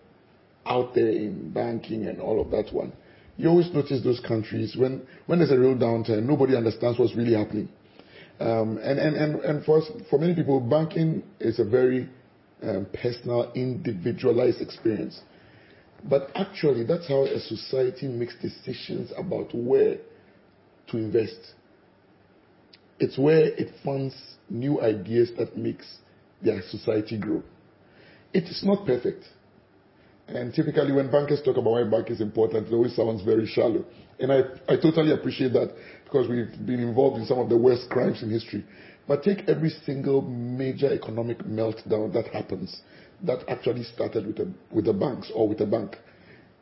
[0.66, 2.94] out there in banking and all of that one.
[3.38, 7.34] You always notice those countries when, when there's a real downturn, nobody understands what's really
[7.34, 7.70] happening.
[8.40, 12.10] Um, and, and, and, and for, us, for many people, banking is a very
[12.64, 15.22] um, personal, individualized experience.
[16.04, 19.98] But actually, that's how a society makes decisions about where
[20.88, 21.54] to invest.
[23.02, 24.14] It's where it funds
[24.48, 25.88] new ideas that makes
[26.44, 27.42] their society grow.
[28.32, 29.26] It is not perfect.
[30.28, 33.84] And typically, when bankers talk about why bank is important, it always sounds very shallow.
[34.20, 37.90] And I, I totally appreciate that because we've been involved in some of the worst
[37.90, 38.64] crimes in history.
[39.08, 42.82] But take every single major economic meltdown that happens
[43.24, 45.98] that actually started with, a, with the banks or with a bank.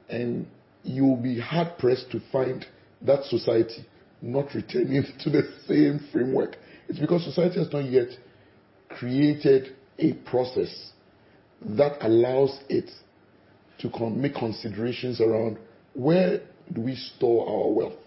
[0.08, 0.48] And
[0.84, 2.66] you'll be hard pressed to find
[3.02, 3.86] that society
[4.22, 6.58] not returning to the same framework.
[6.88, 8.10] It's because society has not yet
[8.90, 10.92] created a process
[11.62, 12.90] that allows it
[13.80, 15.58] to con- make considerations around
[15.94, 16.42] where
[16.74, 18.00] do we store our wealth?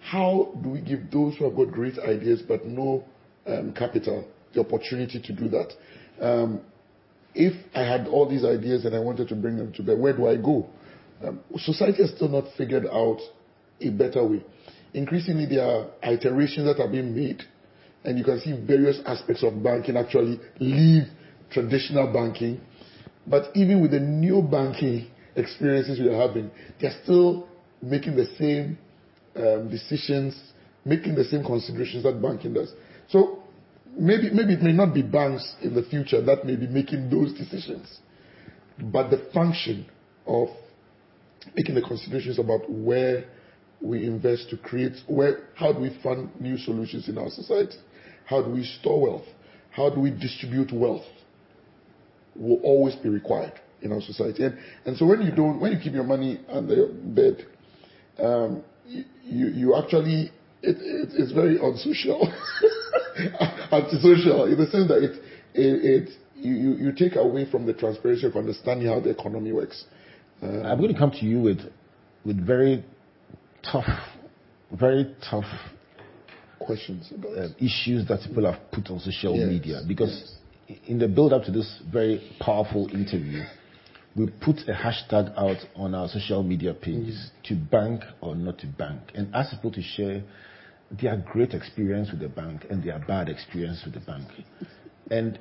[0.00, 3.04] How do we give those who have got great ideas but no
[3.46, 5.72] um, capital the opportunity to do that?
[6.20, 6.60] Um,
[7.34, 10.16] if I had all these ideas and I wanted to bring them to bear, where
[10.16, 10.68] do I go?
[11.24, 13.18] Um, society has still not figured out
[13.80, 14.44] a better way.
[14.94, 17.42] Increasingly, there are iterations that are being made,
[18.04, 21.04] and you can see various aspects of banking actually leave
[21.50, 22.60] traditional banking.
[23.26, 27.48] But even with the new banking experiences we are having, they're still
[27.82, 28.78] making the same
[29.36, 30.40] um, decisions,
[30.84, 32.72] making the same considerations that banking does.
[33.08, 33.42] So
[33.96, 37.32] maybe, maybe it may not be banks in the future that may be making those
[37.34, 37.98] decisions,
[38.78, 39.86] but the function
[40.26, 40.48] of
[41.54, 43.24] making the considerations about where
[43.80, 47.76] we invest to create where how do we fund new solutions in our society?
[48.26, 49.26] How do we store wealth?
[49.70, 51.06] How do we distribute wealth
[52.34, 54.44] will always be required in our society.
[54.84, 57.46] And, so when you don't when you keep your money under your bed
[58.18, 59.04] um, you,
[59.48, 62.32] you actually it, it, it's very unsocial.
[63.72, 65.02] Antisocial in the sense that
[65.54, 69.84] it, you, you take away from the transparency of understanding how the economy works.
[70.40, 71.60] I'm going to come to you with
[72.24, 72.84] with very
[73.62, 73.86] tough,
[74.72, 75.44] very tough
[76.58, 79.48] questions uh, issues that people have put on social yes.
[79.48, 79.80] media.
[79.86, 80.78] Because yes.
[80.86, 83.42] in the build up to this very powerful interview,
[84.16, 87.48] we put a hashtag out on our social media pages mm.
[87.48, 90.22] to bank or not to bank and ask people to share
[91.00, 94.26] their great experience with the bank and their bad experience with the bank.
[95.10, 95.38] And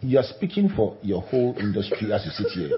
[0.00, 2.70] you are speaking for your whole industry as you sit here.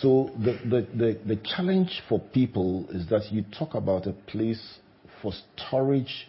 [0.00, 4.78] So the, challenge for people is that you talk about a place
[5.22, 6.28] for storage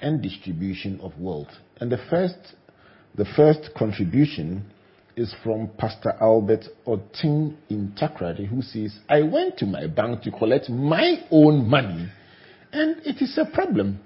[0.00, 1.48] and distribution of wealth.
[1.80, 2.54] And the first,
[3.14, 4.64] the first contribution
[5.16, 10.30] is from Pastor Albert Otin in Takoradi, who says, I went to my bank to
[10.30, 12.08] collect my own money,
[12.72, 14.00] and it is a problem.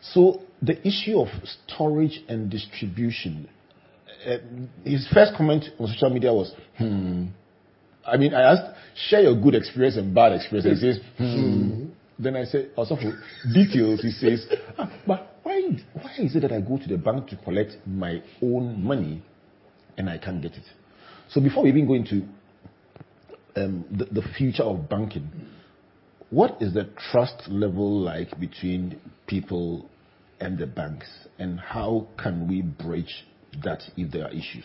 [0.00, 1.28] So the issue of
[1.66, 3.48] storage and distribution,
[4.26, 4.38] uh,
[4.84, 7.26] his first comment on social media was, hmm,
[8.06, 8.76] I mean, I asked,
[9.08, 10.80] share your good experience and bad experience.
[10.80, 11.24] He says, hmm.
[11.24, 11.86] Mm-hmm.
[12.22, 13.18] Then I said, also for
[13.54, 14.46] details, he says,
[14.78, 15.62] ah, but why,
[15.94, 19.22] why is it that I go to the bank to collect my own money
[19.96, 20.64] and I can't get it?
[21.28, 22.26] So before we even go into
[23.56, 25.30] um, the, the future of banking,
[26.30, 29.88] what is the trust level like between people
[30.40, 31.08] and the banks,
[31.38, 33.26] and how can we bridge
[33.62, 34.64] that if there are issues?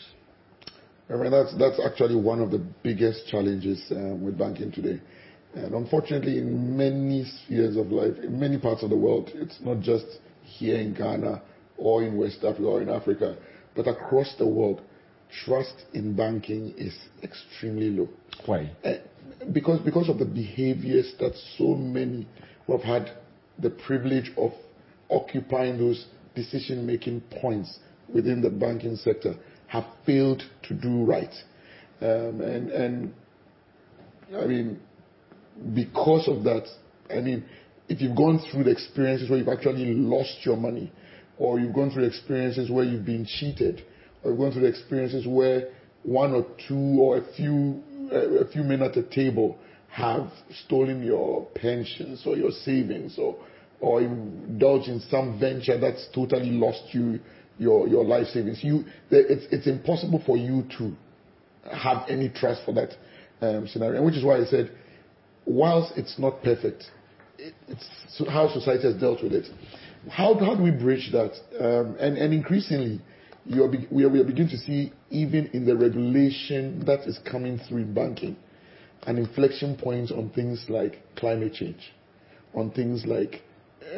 [1.09, 4.99] I mean, that's, that's actually one of the biggest challenges um, with banking today.
[5.53, 9.79] And unfortunately, in many spheres of life, in many parts of the world, it's not
[9.81, 10.05] just
[10.41, 11.41] here in Ghana
[11.77, 13.37] or in West Africa or in Africa,
[13.75, 14.81] but across the world,
[15.45, 18.09] trust in banking is extremely low.
[18.45, 18.71] Why?
[18.83, 18.93] Uh,
[19.53, 22.27] because, because of the behaviors that so many
[22.65, 23.17] who have had
[23.59, 24.51] the privilege of
[25.09, 27.79] occupying those decision making points
[28.13, 29.35] within the banking sector
[29.75, 31.33] have failed to do right.
[32.01, 33.13] Um, and, and
[34.35, 34.79] I mean,
[35.73, 36.67] because of that,
[37.09, 37.45] I mean,
[37.88, 40.91] if you've gone through the experiences where you've actually lost your money,
[41.37, 43.83] or you've gone through experiences where you've been cheated,
[44.23, 45.69] or you've gone through the experiences where
[46.04, 47.81] one or two or a few
[48.12, 49.58] a few men at the table
[49.89, 50.29] have
[50.65, 53.35] stolen your pensions or your savings or
[53.79, 57.19] or indulged in some venture that's totally lost you
[57.58, 58.63] your, your life savings.
[58.63, 60.93] You, it's, it's impossible for you to
[61.71, 62.89] have any trust for that
[63.41, 64.71] um, scenario, which is why I said,
[65.45, 66.83] whilst it's not perfect,
[67.37, 69.47] it, it's how society has dealt with it.
[70.10, 71.33] How, how do we bridge that?
[71.60, 73.01] Um, and, and increasingly,
[73.45, 77.01] you are be, we, are, we are beginning to see, even in the regulation that
[77.01, 78.35] is coming through in banking,
[79.08, 81.93] an inflection point on things like climate change,
[82.53, 83.41] on things like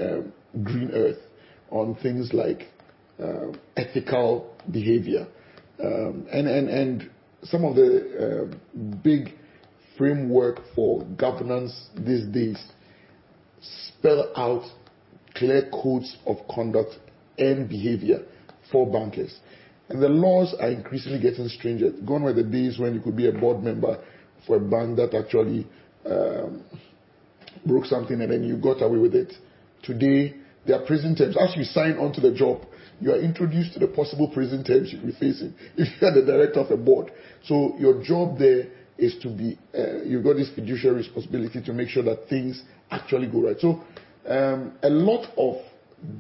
[0.02, 0.34] um,
[0.64, 1.20] green earth,
[1.70, 2.68] on things like
[3.76, 5.28] ethical behavior.
[5.84, 7.10] Um, and
[7.44, 9.34] some of the uh, big
[9.98, 12.58] framework for governance these days
[13.62, 14.64] spell out
[15.36, 16.98] clear codes of conduct
[17.38, 18.26] and behavior
[18.72, 19.36] for bankers.
[19.90, 22.06] And the laws are increasingly getting stringent.
[22.06, 24.04] Gone were the days when you could be a board member
[24.46, 25.66] for a bank that actually
[26.06, 26.64] um,
[27.66, 29.34] broke something and then you got away with it.
[29.84, 31.38] Today, there are prison terms.
[31.38, 32.66] As you sign onto the job,
[33.00, 36.26] you are introduced to the possible prison terms you'll be facing if you are the
[36.26, 37.12] director of a board.
[37.46, 38.68] So your job there
[38.98, 43.28] is to be, uh, you've got this fiduciary responsibility to make sure that things actually
[43.28, 43.60] go right.
[43.60, 43.84] So
[44.28, 45.58] um, a lot of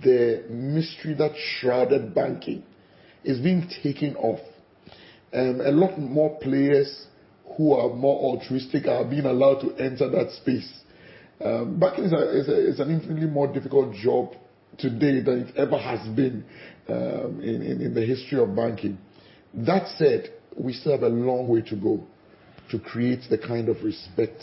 [0.04, 2.64] the mystery that shrouded banking
[3.24, 4.40] is being taken off.
[5.34, 7.08] Um, a lot more players
[7.58, 10.72] who are more altruistic are being allowed to enter that space.
[11.44, 14.34] Um, banking is, a, is, a, is, an infinitely more difficult job
[14.78, 16.44] today than it ever has been
[16.90, 18.98] um, in, in, in the history of banking.
[19.54, 22.06] That said, we still have a long way to go
[22.72, 24.42] to create the kind of respect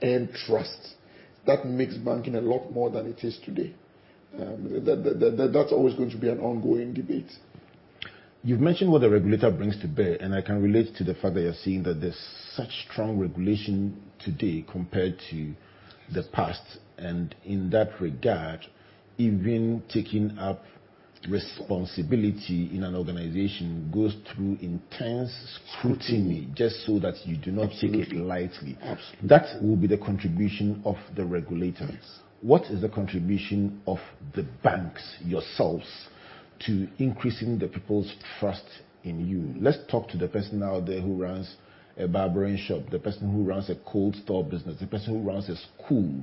[0.00, 0.94] and trust
[1.46, 3.74] that makes banking a lot more than it is today.
[4.38, 7.30] Um, that, that, that, that's always going to be an ongoing debate.
[8.42, 11.34] You've mentioned what the regulator brings to bear, and I can relate to the fact
[11.34, 12.18] that you're seeing that there's
[12.54, 15.54] such strong regulation today compared to
[16.12, 16.62] the past.
[16.98, 18.66] And in that regard,
[19.18, 20.62] even taking up
[21.28, 25.32] responsibility in an organization goes through intense
[25.78, 28.04] scrutiny just so that you do not Absolutely.
[28.04, 28.78] take it lightly.
[28.82, 29.28] Absolutely.
[29.28, 31.88] That will be the contribution of the regulator.
[31.90, 32.18] Yes.
[32.42, 33.98] What is the contribution of
[34.34, 35.86] the banks yourselves
[36.66, 38.64] to increasing the people's trust
[39.02, 39.54] in you?
[39.62, 41.56] Let's talk to the person out there who runs
[41.96, 45.48] a barbering shop, the person who runs a cold store business, the person who runs
[45.48, 46.22] a school.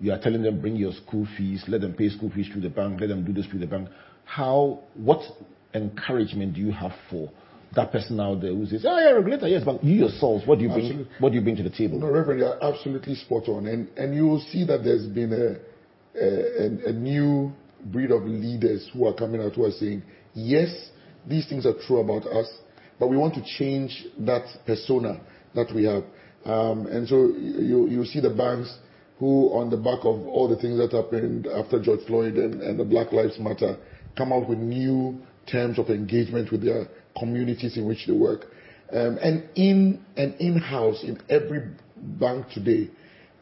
[0.00, 2.70] You are telling them, bring your school fees, let them pay school fees through the
[2.70, 3.88] bank, let them do this through the bank
[4.28, 5.20] how, what
[5.74, 7.30] encouragement do you have for
[7.74, 10.64] that person out there who says, oh yeah, regulator, yes, but you yourselves, what do
[10.64, 11.98] you bring, what do you bring to the table?
[11.98, 13.66] No, Reverend, you're absolutely spot on.
[13.66, 17.52] And, and you will see that there's been a, a, a new
[17.86, 20.02] breed of leaders who are coming out who are saying,
[20.34, 20.68] yes,
[21.26, 22.50] these things are true about us,
[22.98, 25.20] but we want to change that persona
[25.54, 26.04] that we have.
[26.44, 28.74] Um, and so you, you see the banks
[29.18, 32.78] who, on the back of all the things that happened after George Floyd and, and
[32.78, 33.76] the Black Lives Matter,
[34.16, 35.18] come out with new
[35.50, 36.86] terms of engagement with their
[37.18, 38.46] communities in which they work.
[38.92, 42.90] Um, and in and in-house in every bank today,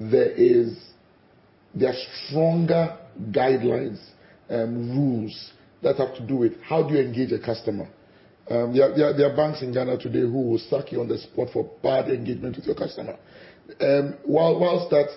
[0.01, 0.77] there is
[1.75, 1.97] there are
[2.27, 2.99] stronger
[3.31, 4.03] guidelines,
[4.49, 5.53] um, rules
[5.83, 7.89] that have to do with how do you engage a customer.
[8.49, 11.09] Um, there, are, there, there, are, banks in Ghana today who will sack you on
[11.09, 13.17] the spot for bad engagement with your customer.
[13.81, 15.09] Um, while, whilst that,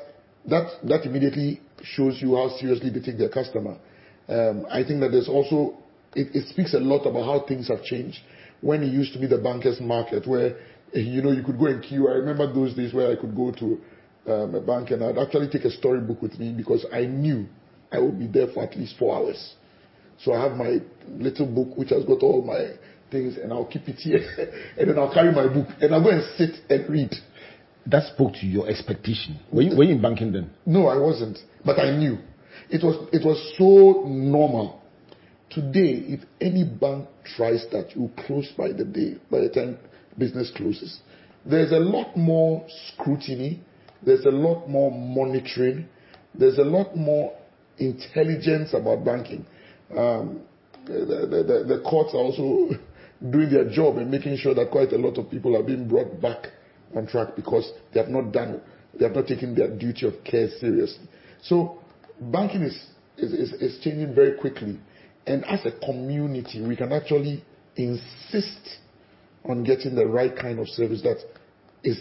[0.48, 3.78] that, that immediately shows you how seriously they take their customer,
[4.28, 5.78] um, I think that there's also,
[6.16, 8.20] it, it, speaks a lot about how things have changed.
[8.62, 10.58] When it used to be the bankers market where,
[10.94, 12.08] eh, you know, you could go and queue.
[12.08, 13.82] I remember those days where I could go to
[14.28, 17.48] um, a bank and I'd actually take a storybook with me because I knew
[17.92, 19.56] I would be there for at least four hours.
[20.24, 20.78] So I have my
[21.08, 22.74] little book which has got all my
[23.10, 24.22] things and I'll keep it here
[24.78, 27.12] and then I'll carry my book and I'll go and sit and read.
[27.90, 29.40] That spoke to your expectation.
[29.52, 30.52] Were you, were you in banking then?
[30.66, 31.40] No, I wasn't.
[31.66, 32.18] But I knew.
[32.70, 34.82] It was, it was so normal.
[35.50, 39.78] Today, if any bank tries that, you close by the day, by the time
[40.18, 41.00] business closes.
[41.46, 43.62] There's a lot more scrutiny.
[44.06, 45.88] There's a lot more monitoring.
[46.36, 47.36] There's a lot more
[47.80, 49.46] intelligence about banking.
[49.98, 50.42] Um,
[50.86, 52.76] the, the, the, courts are also
[53.32, 56.22] doing their job and making sure that quite a lot of people are being brought
[56.22, 56.50] back
[56.96, 58.62] on track because they have not done,
[58.98, 61.08] they have not taken their duty of care seriously.
[61.42, 61.80] So
[62.20, 62.88] banking is,
[63.18, 64.80] is, is, is changing very quickly.
[65.28, 67.44] And as a community, we can actually
[67.76, 68.78] insist
[69.46, 71.18] on getting the right kind of service that
[71.84, 72.00] is,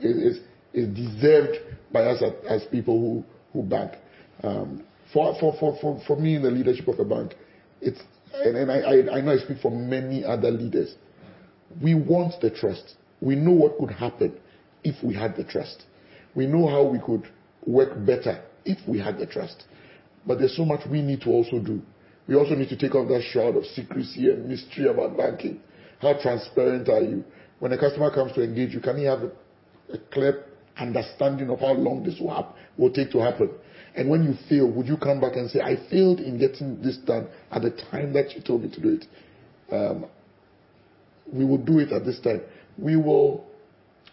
[0.00, 0.40] is,
[0.72, 1.58] is deserved
[1.92, 3.92] by us as, as people who, who bank.
[4.42, 7.34] Um, for, for, for, for, for me in the leadership of a bank,
[7.80, 8.00] it's,
[8.34, 10.94] and, and I, I know I speak for many other leaders,
[11.82, 12.94] we want the trust.
[13.20, 14.38] We know what could happen
[14.84, 15.84] if we had the trust.
[16.34, 17.28] We know how we could
[17.66, 19.64] work better if we had the trust.
[20.26, 21.80] But there's so much we need to also do.
[22.26, 25.60] We also need to take off that shroud of secrecy and mystery about banking.
[26.00, 27.24] How transparent are you?
[27.58, 29.30] When a customer comes to engage you, can he have a,
[29.92, 30.44] a clear
[30.78, 33.50] understanding of how long this will, happen, will take to happen?
[33.96, 36.98] And when you fail, would you come back and say, I failed in getting this
[36.98, 39.06] done at the time that you told me to do it?
[39.74, 40.06] Um,
[41.32, 42.42] we will do it at this time.
[42.78, 43.46] We will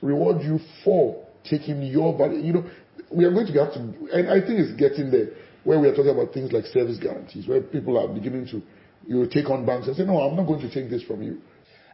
[0.02, 2.40] reward you for taking your value.
[2.40, 2.70] You know,
[3.12, 3.80] we are going to have to,
[4.12, 5.28] and I think it's getting there,
[5.64, 8.62] where we are talking about things like service guarantees, where people are beginning to,
[9.08, 11.22] you know, take on banks and say, no, I'm not going to take this from
[11.22, 11.42] you.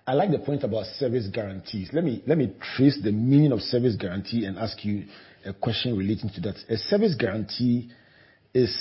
[0.08, 1.92] I like the point about service guarantees.
[1.94, 5.06] Let me let me trace the meaning of service guarantee and ask you
[5.46, 6.56] a question relating to that.
[6.70, 7.92] A service guarantee
[8.54, 8.76] is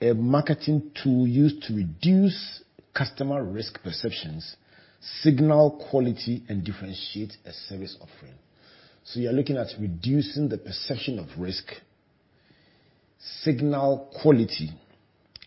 [0.00, 2.62] a marketing tool used to reduce
[2.94, 4.56] customer risk perceptions,
[5.22, 8.34] signal quality, and differentiate a service offering.
[9.04, 11.64] So you're looking at reducing the perception of risk,
[13.42, 14.70] signal quality,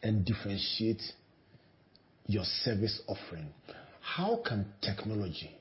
[0.03, 1.01] and differentiate
[2.27, 3.47] your service offering.
[4.01, 5.57] How can technology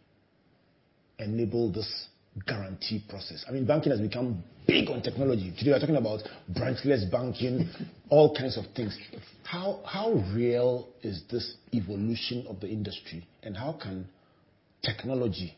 [1.19, 2.09] enable this
[2.47, 3.45] guarantee process?
[3.49, 5.53] I mean, banking has become big on technology.
[5.57, 7.69] Today we're talking about branchless banking,
[8.09, 8.99] all kinds of things.
[9.45, 14.07] How, how real is this evolution of the industry and how can
[14.83, 15.55] technology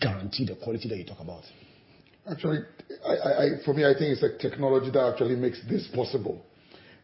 [0.00, 1.42] guarantee the quality that you talk about?
[2.30, 2.60] Actually,
[3.64, 6.44] for me, I think it's like technology that actually makes this possible.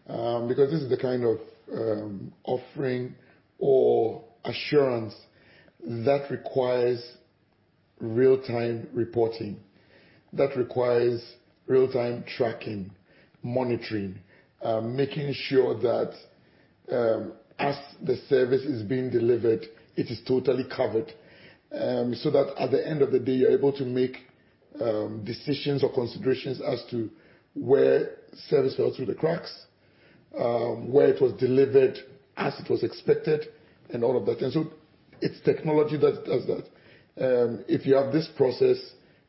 [0.09, 1.39] Um, because this is the kind of
[1.73, 3.15] um, offering
[3.59, 5.15] or assurance
[5.87, 7.03] that requires
[8.01, 9.59] real-time reporting,
[10.33, 11.23] that requires
[11.67, 12.91] real-time tracking,
[13.43, 14.19] monitoring,
[14.63, 16.13] um, making sure that
[16.93, 21.13] um, as the service is being delivered, it is totally covered.
[21.73, 24.17] Um, so that at the end of the day, you're able to make
[24.81, 27.11] um, decisions or considerations as to
[27.55, 28.11] where
[28.49, 29.67] service fell through the cracks,
[30.39, 31.99] um, where it was delivered
[32.37, 33.49] as it was expected,
[33.91, 34.41] and all of that.
[34.41, 34.67] And so
[35.21, 36.65] it's technology that does that.
[37.21, 38.77] Um, if you have this process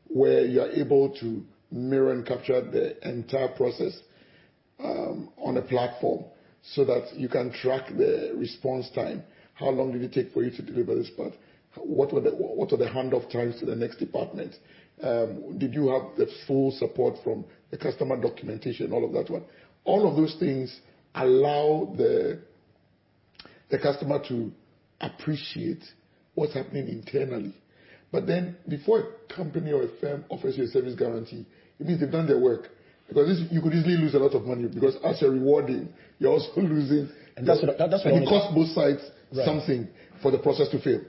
[0.06, 3.98] where you are able to mirror and capture the entire process
[4.78, 6.24] um, on a platform
[6.62, 9.22] so that you can track the response time.
[9.54, 11.34] How long did it take for you to deliver this part?
[11.76, 14.54] What were the, what are the handoff times to the next department?
[15.02, 19.44] Um, did you have the full support from the customer documentation, all of that one?
[19.84, 20.80] All of those things
[21.14, 22.40] allow the,
[23.70, 24.50] the customer to
[25.00, 25.82] appreciate
[26.34, 27.54] what's happening internally.
[28.12, 31.46] But then before a company or a firm offers you a service guarantee,
[31.78, 32.68] it means they've done their work.
[33.08, 35.88] Because this, you could easily lose a lot of money because as you're rewarding,
[36.18, 37.08] you're also losing.
[37.36, 39.02] And that's what, that's what and it costs both sides
[39.32, 39.44] Right.
[39.44, 39.88] something
[40.22, 41.00] for the process to fail.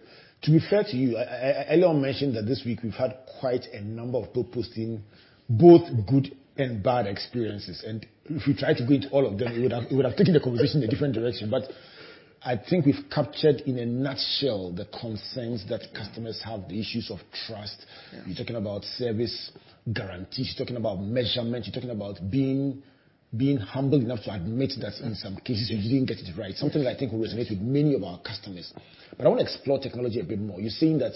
[0.44, 2.94] To be fair to you, I, I, I earlier on mentioned that this week we've
[2.94, 5.02] had quite a number of people posting
[5.50, 7.84] both good and bad experiences.
[7.86, 10.06] And if we tried to go into all of them, it would have, it would
[10.06, 11.50] have taken the conversation in a different direction.
[11.50, 11.64] But
[12.44, 17.20] I think we've captured in a nutshell the concerns that customers have, the issues of
[17.46, 17.86] trust.
[18.26, 19.52] You're talking about service
[19.94, 20.56] guarantees.
[20.56, 21.68] You're talking about measurement.
[21.68, 22.82] You're talking about being
[23.38, 26.54] being humble enough to admit that in some cases you didn't get it right.
[26.56, 28.74] Something that I think will resonate with many of our customers.
[29.16, 30.60] But I want to explore technology a bit more.
[30.60, 31.14] You're saying that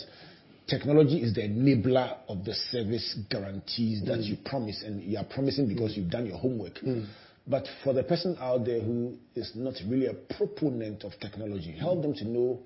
[0.68, 4.26] technology is the enabler of the service guarantees that mm.
[4.28, 6.76] you promise, and you are promising because you've done your homework.
[6.76, 7.06] Mm.
[7.48, 12.02] But for the person out there who is not really a proponent of technology, help
[12.02, 12.60] them to know,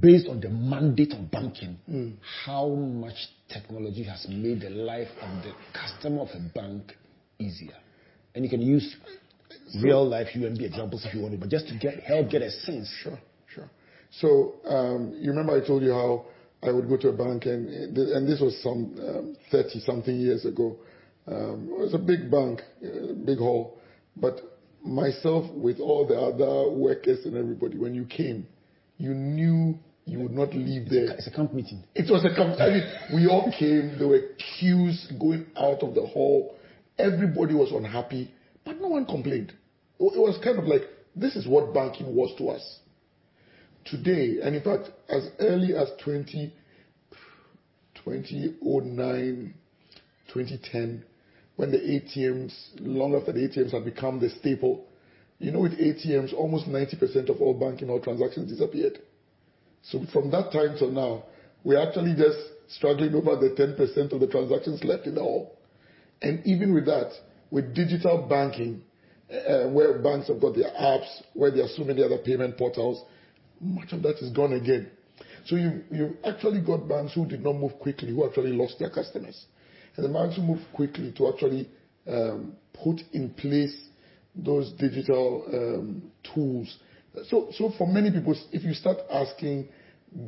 [0.00, 1.78] based on the mandate of banking,
[2.44, 3.16] how much
[3.48, 6.96] technology has made the life of the customer of a bank
[7.38, 7.76] easier.
[8.34, 8.94] And you can use
[9.82, 12.50] real life UMB examples if you want to, but just to get help get a
[12.50, 12.92] sense.
[13.02, 13.18] Sure,
[13.54, 13.70] sure.
[14.10, 16.26] So um, you remember I told you how
[16.62, 20.76] I would go to a bank, and and this was some thirty something years ago.
[21.28, 23.78] Um, it was a big bank, uh, big hall,
[24.16, 24.40] but
[24.84, 28.46] myself with all the other workers and everybody, when you came,
[28.98, 31.10] you knew you would not leave there.
[31.12, 31.82] It's a camp meeting.
[31.94, 32.60] It was a camp.
[32.60, 33.98] I mean, we all came.
[33.98, 34.22] There were
[34.58, 36.54] queues going out of the hall.
[36.96, 38.30] Everybody was unhappy,
[38.64, 39.52] but no one complained.
[39.98, 40.82] It it was kind of like
[41.16, 42.78] this is what banking was to us.
[43.84, 46.52] Today, and in fact, as early as 20,
[48.04, 49.54] 2009,
[50.32, 51.04] 2010,
[51.56, 54.86] when the ATMs, long after the ATMs had become the staple,
[55.38, 58.98] you know, with ATMs, almost 90% of all banking or transactions disappeared.
[59.82, 61.24] So from that time till now,
[61.64, 62.38] we're actually just
[62.68, 65.56] struggling over the 10% of the transactions left in the hall.
[66.22, 67.12] And even with that,
[67.50, 68.82] with digital banking,
[69.30, 73.04] uh, where banks have got their apps, where there are so many other payment portals,
[73.60, 74.90] much of that is gone again.
[75.46, 78.90] So you, you've actually got banks who did not move quickly, who actually lost their
[78.90, 79.46] customers.
[79.96, 81.68] And the banks who moved quickly to actually
[82.06, 83.76] um, put in place
[84.34, 86.02] those digital um,
[86.34, 86.78] tools.
[87.28, 89.68] So, so for many people, if you start asking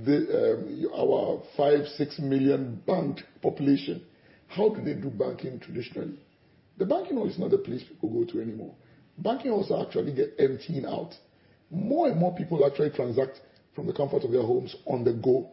[0.05, 4.03] the, um, our five, six million banked population,
[4.49, 6.19] how do they do banking traditionally?
[6.79, 8.75] The banking hall is not the place people go to anymore.
[9.19, 11.13] Banking halls are actually get emptying out.
[11.71, 13.41] More and more people actually transact
[13.75, 15.51] from the comfort of their homes on the go.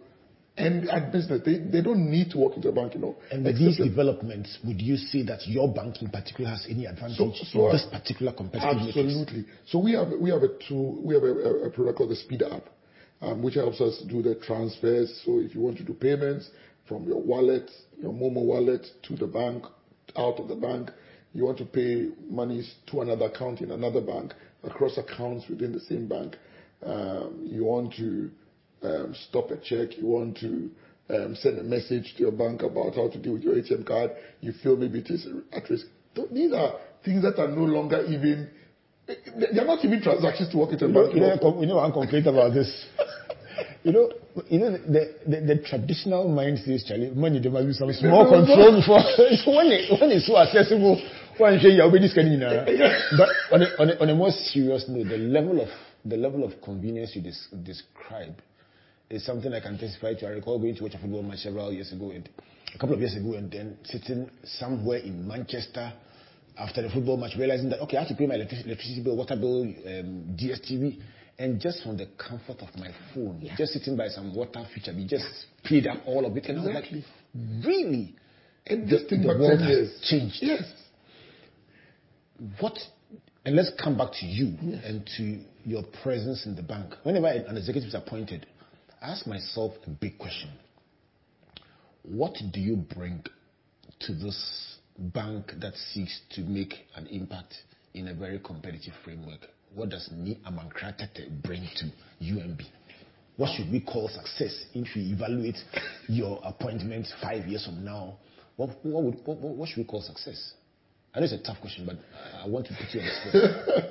[0.57, 3.17] And at business, they, they don't need to walk into a bank, you know.
[3.29, 7.17] And with these developments, would you say that your bank in particular has any advantage
[7.17, 8.97] So- so, this particular competitive matrix?
[8.97, 9.45] Absolutely.
[9.67, 12.43] So we have we have a tool, we have a, a, product called the Speed
[12.43, 12.69] app,
[13.21, 15.21] um, which helps us do the transfers.
[15.25, 16.49] So if you want to do payments
[16.87, 17.69] from your wallet,
[18.01, 19.65] your Momo wallet to the bank,
[20.15, 20.89] out of the bank,
[21.33, 24.33] you want to pay monies to another account in another bank,
[24.63, 26.37] across accounts within the same bank.
[26.81, 28.31] Um, you want to
[29.29, 30.69] stop a check, you want to
[31.09, 34.11] um, send a message to your bank about how to deal with your ATM card.
[34.41, 35.85] You feel maybe it is at risk.
[36.31, 38.49] These are things that are no longer even,
[39.07, 41.13] they're not even transactions to walk into a bank.
[41.13, 42.85] You know, you know one complaint about this.
[43.83, 44.11] you know,
[44.49, 48.25] you know the, the, the traditional mind says, Charlie, money there must be some small
[48.25, 48.97] control before
[49.55, 50.99] when it, when it's so accessible.
[51.37, 55.09] One say you're already scanning But on a, on, a, on a more serious note,
[55.09, 55.67] the level of
[56.05, 58.35] the level of convenience you des- describe
[59.09, 60.27] is something I can testify to.
[60.27, 62.27] I recall going to watch a football match several years ago, and
[62.73, 65.93] a couple of years ago, and then sitting somewhere in Manchester
[66.57, 69.35] after the football match, realizing that okay, I have to pay my electricity bill, water
[69.35, 70.99] bill, um, DSTV,
[71.37, 73.55] and just from the comfort of my phone, yeah.
[73.57, 75.25] just sitting by some water feature, we just
[75.63, 77.03] paid up all of it, and exactly.
[77.03, 78.15] I was like, really?
[78.67, 80.37] And the, the world has changed.
[80.41, 80.63] Yes.
[82.59, 82.77] What?
[83.45, 84.81] And let's come back to you yes.
[84.85, 85.39] and to
[85.69, 86.95] your presence in the bank.
[87.03, 88.47] Whenever an executive is appointed,
[89.01, 90.49] ask myself a big question.
[92.03, 93.23] What do you bring
[94.01, 97.53] to this bank that seeks to make an impact
[97.93, 99.39] in a very competitive framework?
[99.73, 101.85] What does Nii Amankra Tetteh bring to
[102.23, 102.61] UMB?
[103.37, 105.57] What should we call success if we evaluate
[106.07, 108.17] your appointment five years from now?
[108.55, 108.69] What,
[109.67, 110.53] should we call success?
[111.13, 111.97] I know it's a tough question, but
[112.41, 113.83] I want to put you on the spot.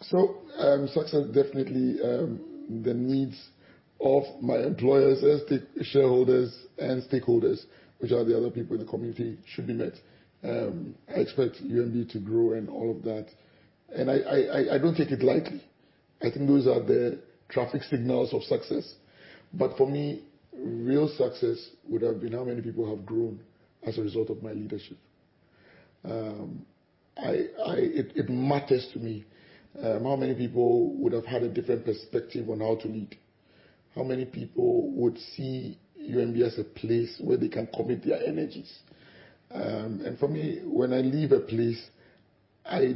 [0.00, 3.36] so, um, success definitely um, the needs
[4.00, 7.64] of my employers and shareholders and stakeholders,
[7.98, 9.94] which are the other people in the community, should be met.
[10.44, 13.26] Um, I expect UMB to grow and all of that.
[13.94, 15.62] And I, don't take it lightly.
[16.22, 18.94] I think those are the traffic signals of success.
[19.54, 23.40] But for me, real success would have been how many people have grown
[23.86, 24.96] as a result of my leadership.
[26.04, 26.66] Um,
[27.16, 29.24] it, matters to me
[29.82, 33.16] um, how many people would have had a different perspective on how to lead
[33.96, 38.72] how many people would see UMB as a place where they can commit their energies.
[39.50, 41.82] Um, and for me, when I leave a place,
[42.64, 42.94] I,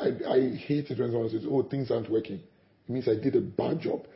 [0.00, 2.36] I, I hate it when someone says, oh, things aren't working.
[2.36, 4.06] It means I did a bad job.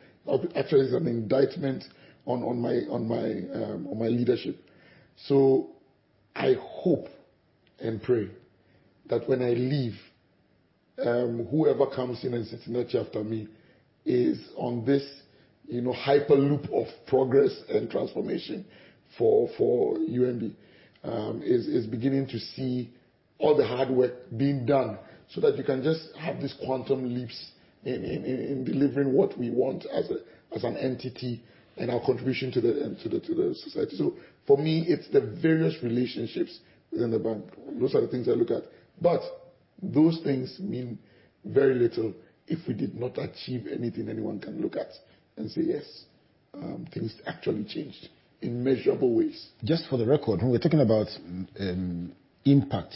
[0.55, 1.83] Actually, it's an indictment
[2.25, 4.57] on, on, my, on, my, um, on my leadership.
[5.27, 5.71] So
[6.35, 7.07] I hope
[7.79, 8.29] and pray
[9.09, 9.95] that when I leave,
[11.05, 13.47] um, whoever comes in and sits in that chair after me
[14.05, 15.03] is on this
[15.65, 18.65] you know, hyperloop of progress and transformation
[19.17, 20.53] for, for UMB
[21.03, 22.91] um, is, beginning to see
[23.39, 24.97] all the hard work being done
[25.29, 27.51] so that you can just have these quantum leaps
[27.83, 30.09] in, in, in delivering what we want as,
[30.63, 31.41] an entity
[31.77, 33.97] and our contribution to the society.
[33.97, 34.13] So
[34.45, 36.59] for me, it's the various relationships
[36.91, 37.45] within the bank.
[37.79, 38.63] Those are the things I look at.
[39.01, 39.21] But
[39.81, 40.99] those things mean
[41.43, 42.13] very little
[42.47, 44.89] if we did not achieve anything anyone can look at
[45.37, 46.05] and say, yes,
[46.53, 48.09] um, things actually changed
[48.41, 49.47] in measurable ways.
[49.63, 51.07] Just for the record, when we're talking about
[51.59, 52.11] um,
[52.45, 52.95] impact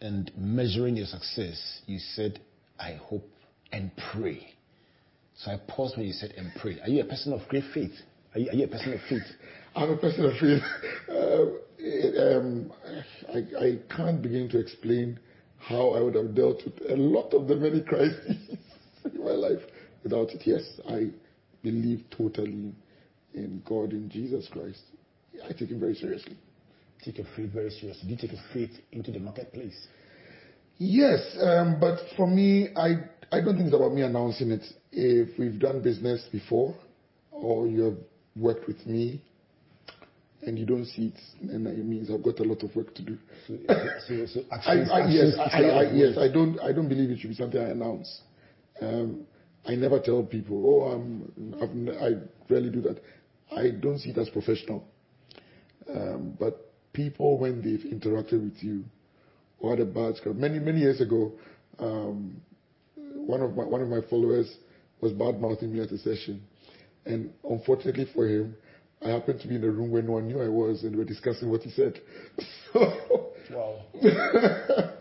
[0.00, 2.40] and measuring your success, you said,
[2.78, 3.28] I hope
[3.72, 4.54] and pray.
[5.36, 6.80] So I paused when you said and pray.
[6.80, 7.92] Are you a person of great faith?
[8.34, 9.22] Are you, are you a person of faith?
[9.76, 10.62] I'm a person of faith.
[11.08, 11.46] Uh,
[11.78, 12.72] it, um,
[13.32, 15.18] I, I can't begin to explain
[15.58, 18.36] how I would have dealt with a lot of the many crises
[19.04, 19.62] in my life
[20.02, 20.42] without it.
[20.44, 21.10] Yes, I
[21.64, 22.72] believe totally
[23.34, 24.82] in God, in Jesus Christ.
[25.44, 26.36] I take Him very seriously.
[27.04, 28.04] Take your faith very seriously.
[28.06, 29.88] Do you take your faith into the marketplace?
[30.78, 32.94] Yes, um, but for me, I
[33.32, 34.64] I don't think it's about me announcing it.
[34.92, 36.74] If we've done business before,
[37.32, 37.98] or you have
[38.36, 39.20] worked with me,
[40.42, 43.02] and you don't see it, then it means I've got a lot of work to
[43.02, 43.18] do.
[43.46, 43.56] So,
[44.06, 47.30] so, so actions, I, I, yes, I, yes, I don't I don't believe it should
[47.30, 48.22] be something I announce.
[48.80, 49.26] Um,
[49.66, 53.00] I never tell people, oh, I'm, I've, i rarely do that.
[53.56, 54.84] I don't see it as professional.
[55.88, 58.84] Um, but people, when they've interacted with you,
[59.58, 60.38] or had a bad script.
[60.38, 61.32] Many, many years ago,
[61.78, 62.40] um,
[63.14, 64.54] one of my one of my followers
[65.00, 66.42] was bad mouthing me at a session,
[67.06, 68.54] and unfortunately for him,
[69.04, 70.98] I happened to be in a room where no one knew I was, and we
[70.98, 72.00] were discussing what he said.
[72.74, 73.80] wow.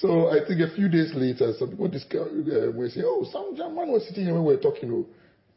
[0.00, 3.74] So I think a few days later, some people discovered, uh, were saying, oh, some
[3.74, 4.90] man was sitting here when we were talking.
[4.92, 5.06] Oh.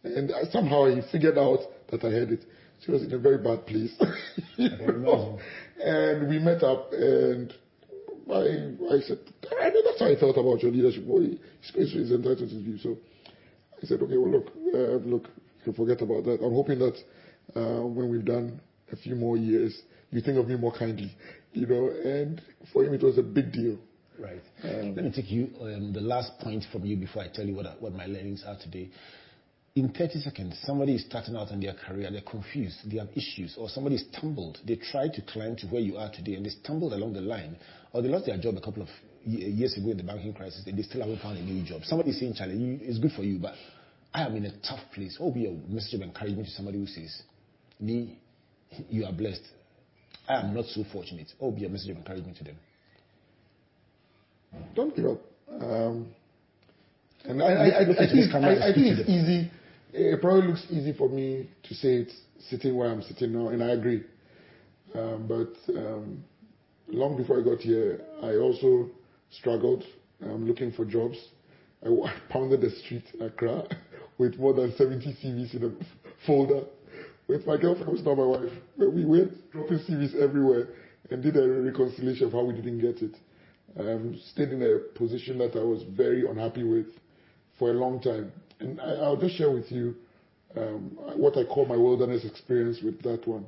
[0.04, 1.60] And I, somehow he figured out
[1.92, 2.46] that I heard it.
[2.86, 3.94] She was in a very bad place.
[4.58, 7.54] and we met up and
[8.32, 9.20] I, I said,
[9.60, 11.04] I mean, that's how I felt about your leadership.
[11.06, 12.78] Well, he's, he's entitled to his view.
[12.78, 12.98] So
[13.82, 15.28] I said, okay, well, look, uh, look,
[15.66, 16.40] you forget about that.
[16.44, 16.96] I'm hoping that
[17.56, 18.62] uh, when we've done
[18.92, 21.12] a few more years, you think of me more kindly,
[21.54, 21.90] you know.
[21.90, 23.78] And for him, it was a big deal.
[24.20, 24.42] Right.
[24.64, 27.56] Um, Let me take you um, the last point from you before I tell you
[27.56, 28.90] what, what my learnings are today.
[29.76, 33.56] in 30 seconds, somebody is starting out in their career, they're confused, they have issues,
[33.58, 34.58] or somebody stumbled.
[34.68, 37.56] They tried to climb to where you are today and they stumbled along the line,
[37.94, 38.90] or they lost their job a couple of
[39.24, 41.82] years ago in the banking crisis and they still haven't found a new job.
[41.86, 43.54] Somebody is saying, Charlie, it's good for you, but
[44.14, 45.16] I am in a tough place.
[45.20, 47.22] What will be a message of encouragement to somebody who says,
[47.80, 48.18] Me,
[48.90, 49.44] you are blessed.
[50.28, 51.32] I am not so fortunate.
[51.38, 52.56] What will be a message of encouragement to them?
[54.76, 55.22] Don't give up.
[55.62, 56.08] Um,
[57.26, 59.52] and I, I, I, I think, I, think it's easy.
[59.92, 62.12] It probably looks easy for me to say it
[62.50, 64.04] sitting where I'm sitting now, and I agree.
[64.96, 66.24] Um, but um,
[66.88, 68.90] long before I got here, I also
[69.32, 69.84] struggled
[70.24, 71.18] um, looking for jobs.
[71.84, 71.90] I,
[72.30, 73.64] pounded the street Accra
[74.18, 75.72] with more than 70 CVs in a
[76.26, 76.64] folder
[77.28, 78.52] with my girlfriend, who's not my wife.
[78.78, 80.70] We went dropping CVs everywhere
[81.12, 83.16] and did a reconciliation of how we didn't get it.
[83.78, 86.88] Um, stayed in a position that I was very unhappy with
[87.58, 88.32] for a long time.
[88.60, 89.96] And I, will just share with you
[90.58, 93.46] um, what I call my wilderness experience with that one.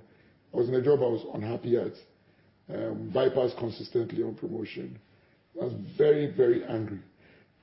[0.54, 1.94] I was in a job I was unhappy at,
[2.74, 5.00] um, bypassed consistently on promotion.
[5.60, 7.00] I was very, very angry.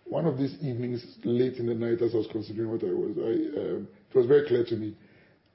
[0.04, 3.12] One of these evenings, late in the night, as I was considering what I was,
[3.16, 4.96] it was very clear to me.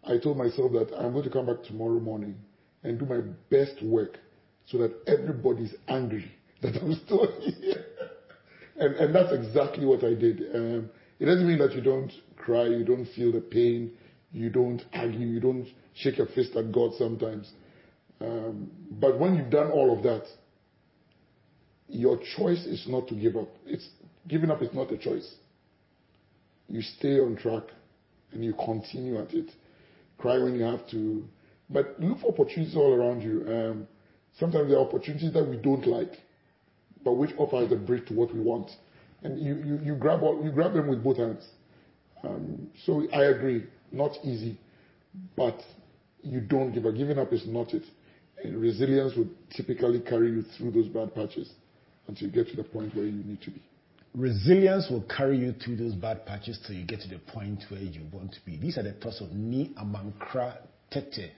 [0.04, 2.36] I told myself that I'm going to come back tomorrow morning
[2.84, 4.20] and do my best work
[4.68, 6.32] so that everybody's angry
[6.64, 7.86] that I'm still here.
[8.78, 10.44] and, and that's exactly what I did.
[10.54, 10.90] Um,
[11.20, 13.92] it doesn't mean that you don't cry, you don't feel the pain,
[14.32, 17.52] you don't argue, you don't shake your fist at God sometimes.
[18.20, 20.24] Um, but when you've done all of that,
[21.88, 23.50] your choice is not to give up.
[23.66, 23.88] It's
[24.28, 25.36] giving up is not a choice.
[26.68, 27.64] You stay on track
[28.32, 29.52] and you continue at it.
[30.18, 31.24] Cry when you have to,
[31.70, 33.46] but look for opportunities all around you.
[33.48, 33.88] Um,
[34.40, 36.14] sometimes there are opportunities that we don't like,
[37.04, 38.70] but which offers a bridge to what we want,
[39.24, 41.46] and you grab you grab them with both hands.
[42.24, 44.58] Um, so I agree, not easy,
[45.36, 45.60] but
[46.22, 46.96] you don't give up.
[46.96, 47.84] Giving up is not it.
[48.46, 51.52] Resilience will typically carry you through those bad patches
[52.08, 53.62] until you get to the point where you need to be.
[54.16, 57.82] Resilience will carry you through those bad patches till you get to the point where
[57.82, 58.58] you want to be.
[58.58, 60.58] These are the thoughts of Nii Amankra
[60.92, 61.32] Tetteh,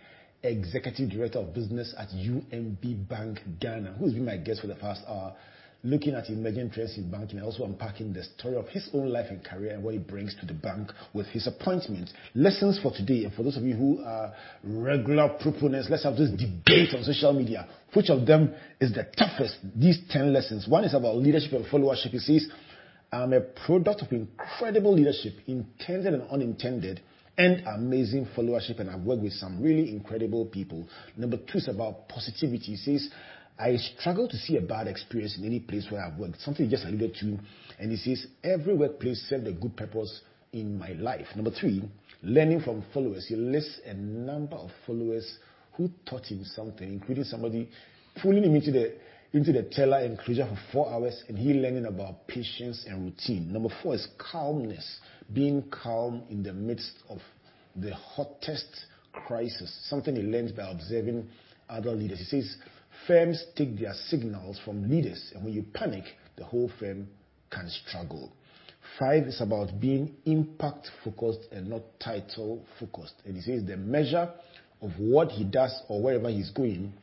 [0.44, 5.02] Executive Director of Business at UMB Bank Ghana, who's been my guest for the past
[5.08, 5.36] hour
[5.86, 9.28] looking at emerging trends in banking and also unpacking the story of his own life
[9.30, 12.10] and career and what he brings to the bank with his appointment.
[12.34, 14.34] Lessons for today, and for those of you who are
[14.64, 17.68] regular proponents, let's have this debate on social media.
[17.94, 19.58] Which of them is the toughest?
[19.76, 20.68] These 10 lessons.
[20.68, 22.10] One is about leadership and followership.
[22.10, 22.48] He says,
[23.12, 27.00] I'm a product of incredible leadership, intended and unintended
[27.38, 30.88] and amazing followership, and I've worked with some really incredible people.
[31.18, 32.76] Number two is about positivity.
[32.76, 33.10] He says,
[33.58, 36.42] I struggle to see a bad experience in any place where I've worked.
[36.42, 37.40] Something he just alluded to.
[37.80, 41.28] And he says, every workplace served a good purpose in my life.
[41.36, 41.84] Number three,
[42.22, 43.28] learning from followers.
[43.28, 45.38] He lists a number of followers
[45.74, 47.70] who taught him something, including somebody
[48.22, 48.94] pulling him into the
[49.34, 53.52] into the teller enclosure for four hours and he learning about patience and routine.
[53.52, 55.00] Number four is calmness,
[55.34, 57.20] being calm in the midst of
[57.76, 61.28] the hottest crisis, something he learns by observing
[61.68, 62.20] other leaders.
[62.20, 62.56] He says,
[63.08, 66.06] Firms take their signals from leaders, and when you panic,
[66.38, 67.08] the whole firm
[67.52, 68.32] can struggle.
[69.00, 73.16] Five is about being impact focused and not title focused.
[73.26, 74.32] And he says the measure
[74.82, 76.94] of what he does or wherever he's going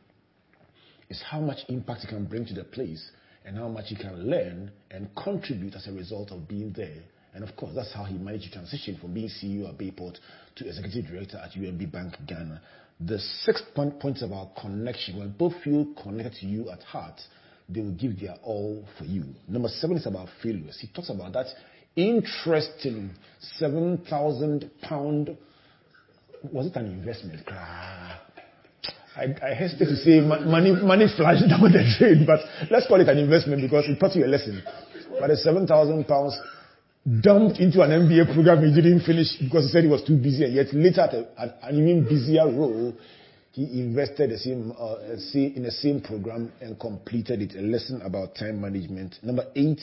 [1.09, 3.11] is how much impact he can bring to the place
[3.45, 7.03] and how much he can learn and contribute as a result of being there.
[7.33, 10.19] And of course, that's how he managed to transition from being CEO at Bayport
[10.55, 12.61] to executive director at UMB Bank Ghana.
[13.05, 15.19] The sixth point points about connection.
[15.19, 17.19] When both feel connected to you at heart,
[17.67, 19.25] they will give their all for you.
[19.47, 20.77] Number seven is about failures.
[20.79, 21.47] He talks about that
[21.95, 25.37] interesting seven thousand pound.
[26.51, 27.41] Was it an investment?
[29.15, 32.39] I, I hesitate to say money money flashed down the drain, but
[32.71, 34.63] let's call it an investment because it taught you a lesson.
[35.19, 36.37] But a seven thousand pounds
[37.05, 40.45] dumped into an MBA program he didn't finish because he said he was too busy.
[40.45, 42.93] And yet later, at an, an even busier role,
[43.51, 44.95] he invested the same, uh,
[45.35, 47.55] in the same program and completed it.
[47.55, 49.15] A lesson about time management.
[49.21, 49.81] Number eight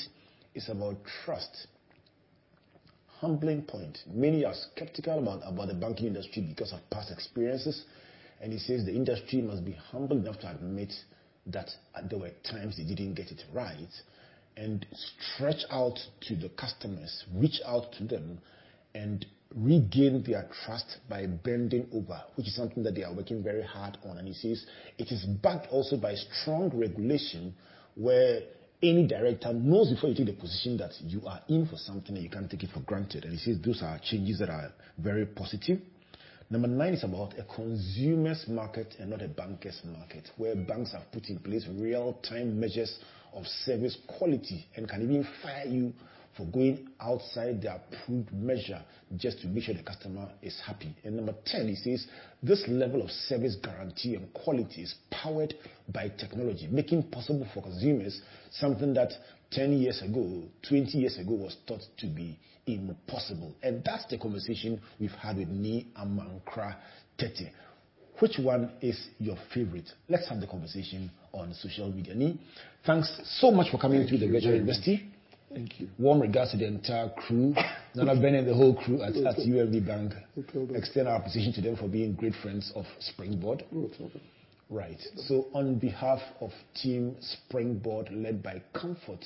[0.55, 1.67] is about trust.
[3.21, 3.99] Humbling point.
[4.11, 7.85] Many are skeptical about, about the banking industry because of past experiences.
[8.41, 10.93] And he says the industry must be humble enough to admit
[11.49, 11.69] that
[12.09, 13.89] there were times they didn't get it right
[14.61, 14.87] and
[15.35, 18.39] stretch out to the customers, reach out to them,
[18.95, 19.25] and
[19.57, 23.97] regain their trust by bending over, which is something that they are working very hard
[24.05, 24.19] on.
[24.19, 24.67] And he says
[24.99, 27.55] it is backed also by strong regulation
[27.97, 28.43] where
[28.83, 32.23] any director knows before you take the position that you are in for something and
[32.23, 33.25] you can't take it for granted.
[33.25, 35.81] And he says those are changes that are very positive.
[36.51, 41.11] Number nine is about a consumer's market and not a banker's market, where banks have
[41.13, 42.99] put in place real time measures
[43.35, 45.93] of service quality and can even fire you
[46.37, 48.81] for going outside the approved measure
[49.17, 50.95] just to make sure the customer is happy.
[51.05, 52.07] And number 10, he says
[52.43, 55.55] this level of service guarantee and quality is powered
[55.93, 58.21] by technology, making possible for consumers
[58.53, 59.13] something that
[59.51, 63.55] 10 years ago, 20 years ago was thought to be impossible.
[63.63, 66.77] And that's the conversation we've had with Nii Amankra
[67.19, 67.51] Tetteh.
[68.21, 69.91] Which one is your favorite?
[70.09, 72.15] Let's have the conversation on social media.
[72.15, 72.39] Nii,
[72.85, 74.53] thanks so much for coming Thank to the Virtual.
[74.55, 75.11] University.
[75.53, 75.89] Thank you.
[75.99, 77.55] Warm regards to the entire crew,
[77.97, 80.13] Nana Ben and the whole crew at, at UMB Bank.
[80.77, 83.65] Extend our appreciation to them for being great friends of Springboard.
[84.69, 85.01] Right.
[85.17, 89.25] So, on behalf of Team Springboard, led by Comfort,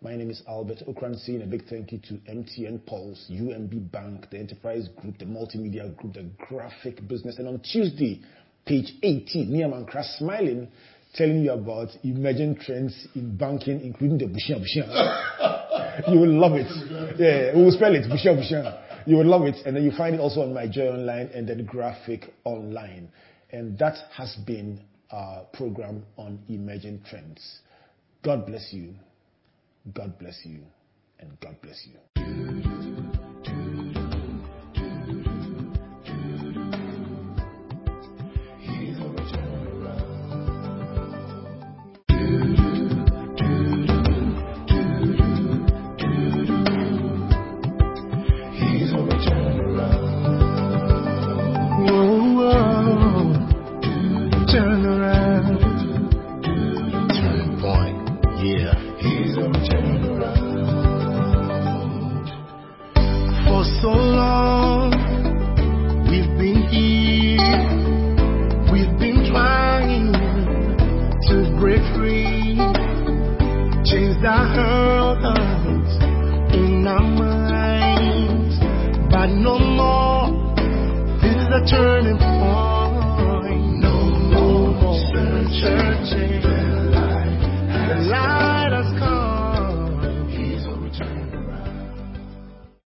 [0.00, 4.30] my name is Albert Ocran, saying a big thank you to MTN Pulse, UMB Bank,
[4.30, 7.38] the Enterprise Group, the Multimedia Group, the Graphic Business.
[7.38, 8.22] And on Tuesday,
[8.64, 10.68] page 18, Nii Amankra's smiling,
[11.14, 14.88] telling you about emerging trends in banking, including the Bushian Bushian.
[16.12, 16.66] you will love it.
[17.18, 18.64] Yeah, we will spell it, Bushian Bushian.
[19.06, 19.56] You will love it.
[19.64, 23.10] And then you find it also on My Joy Online and then Graphic Online.
[23.50, 27.60] And that has been our program on emerging trends.
[28.22, 28.94] God bless you.
[29.94, 30.60] God bless you.
[31.20, 32.07] And God bless you.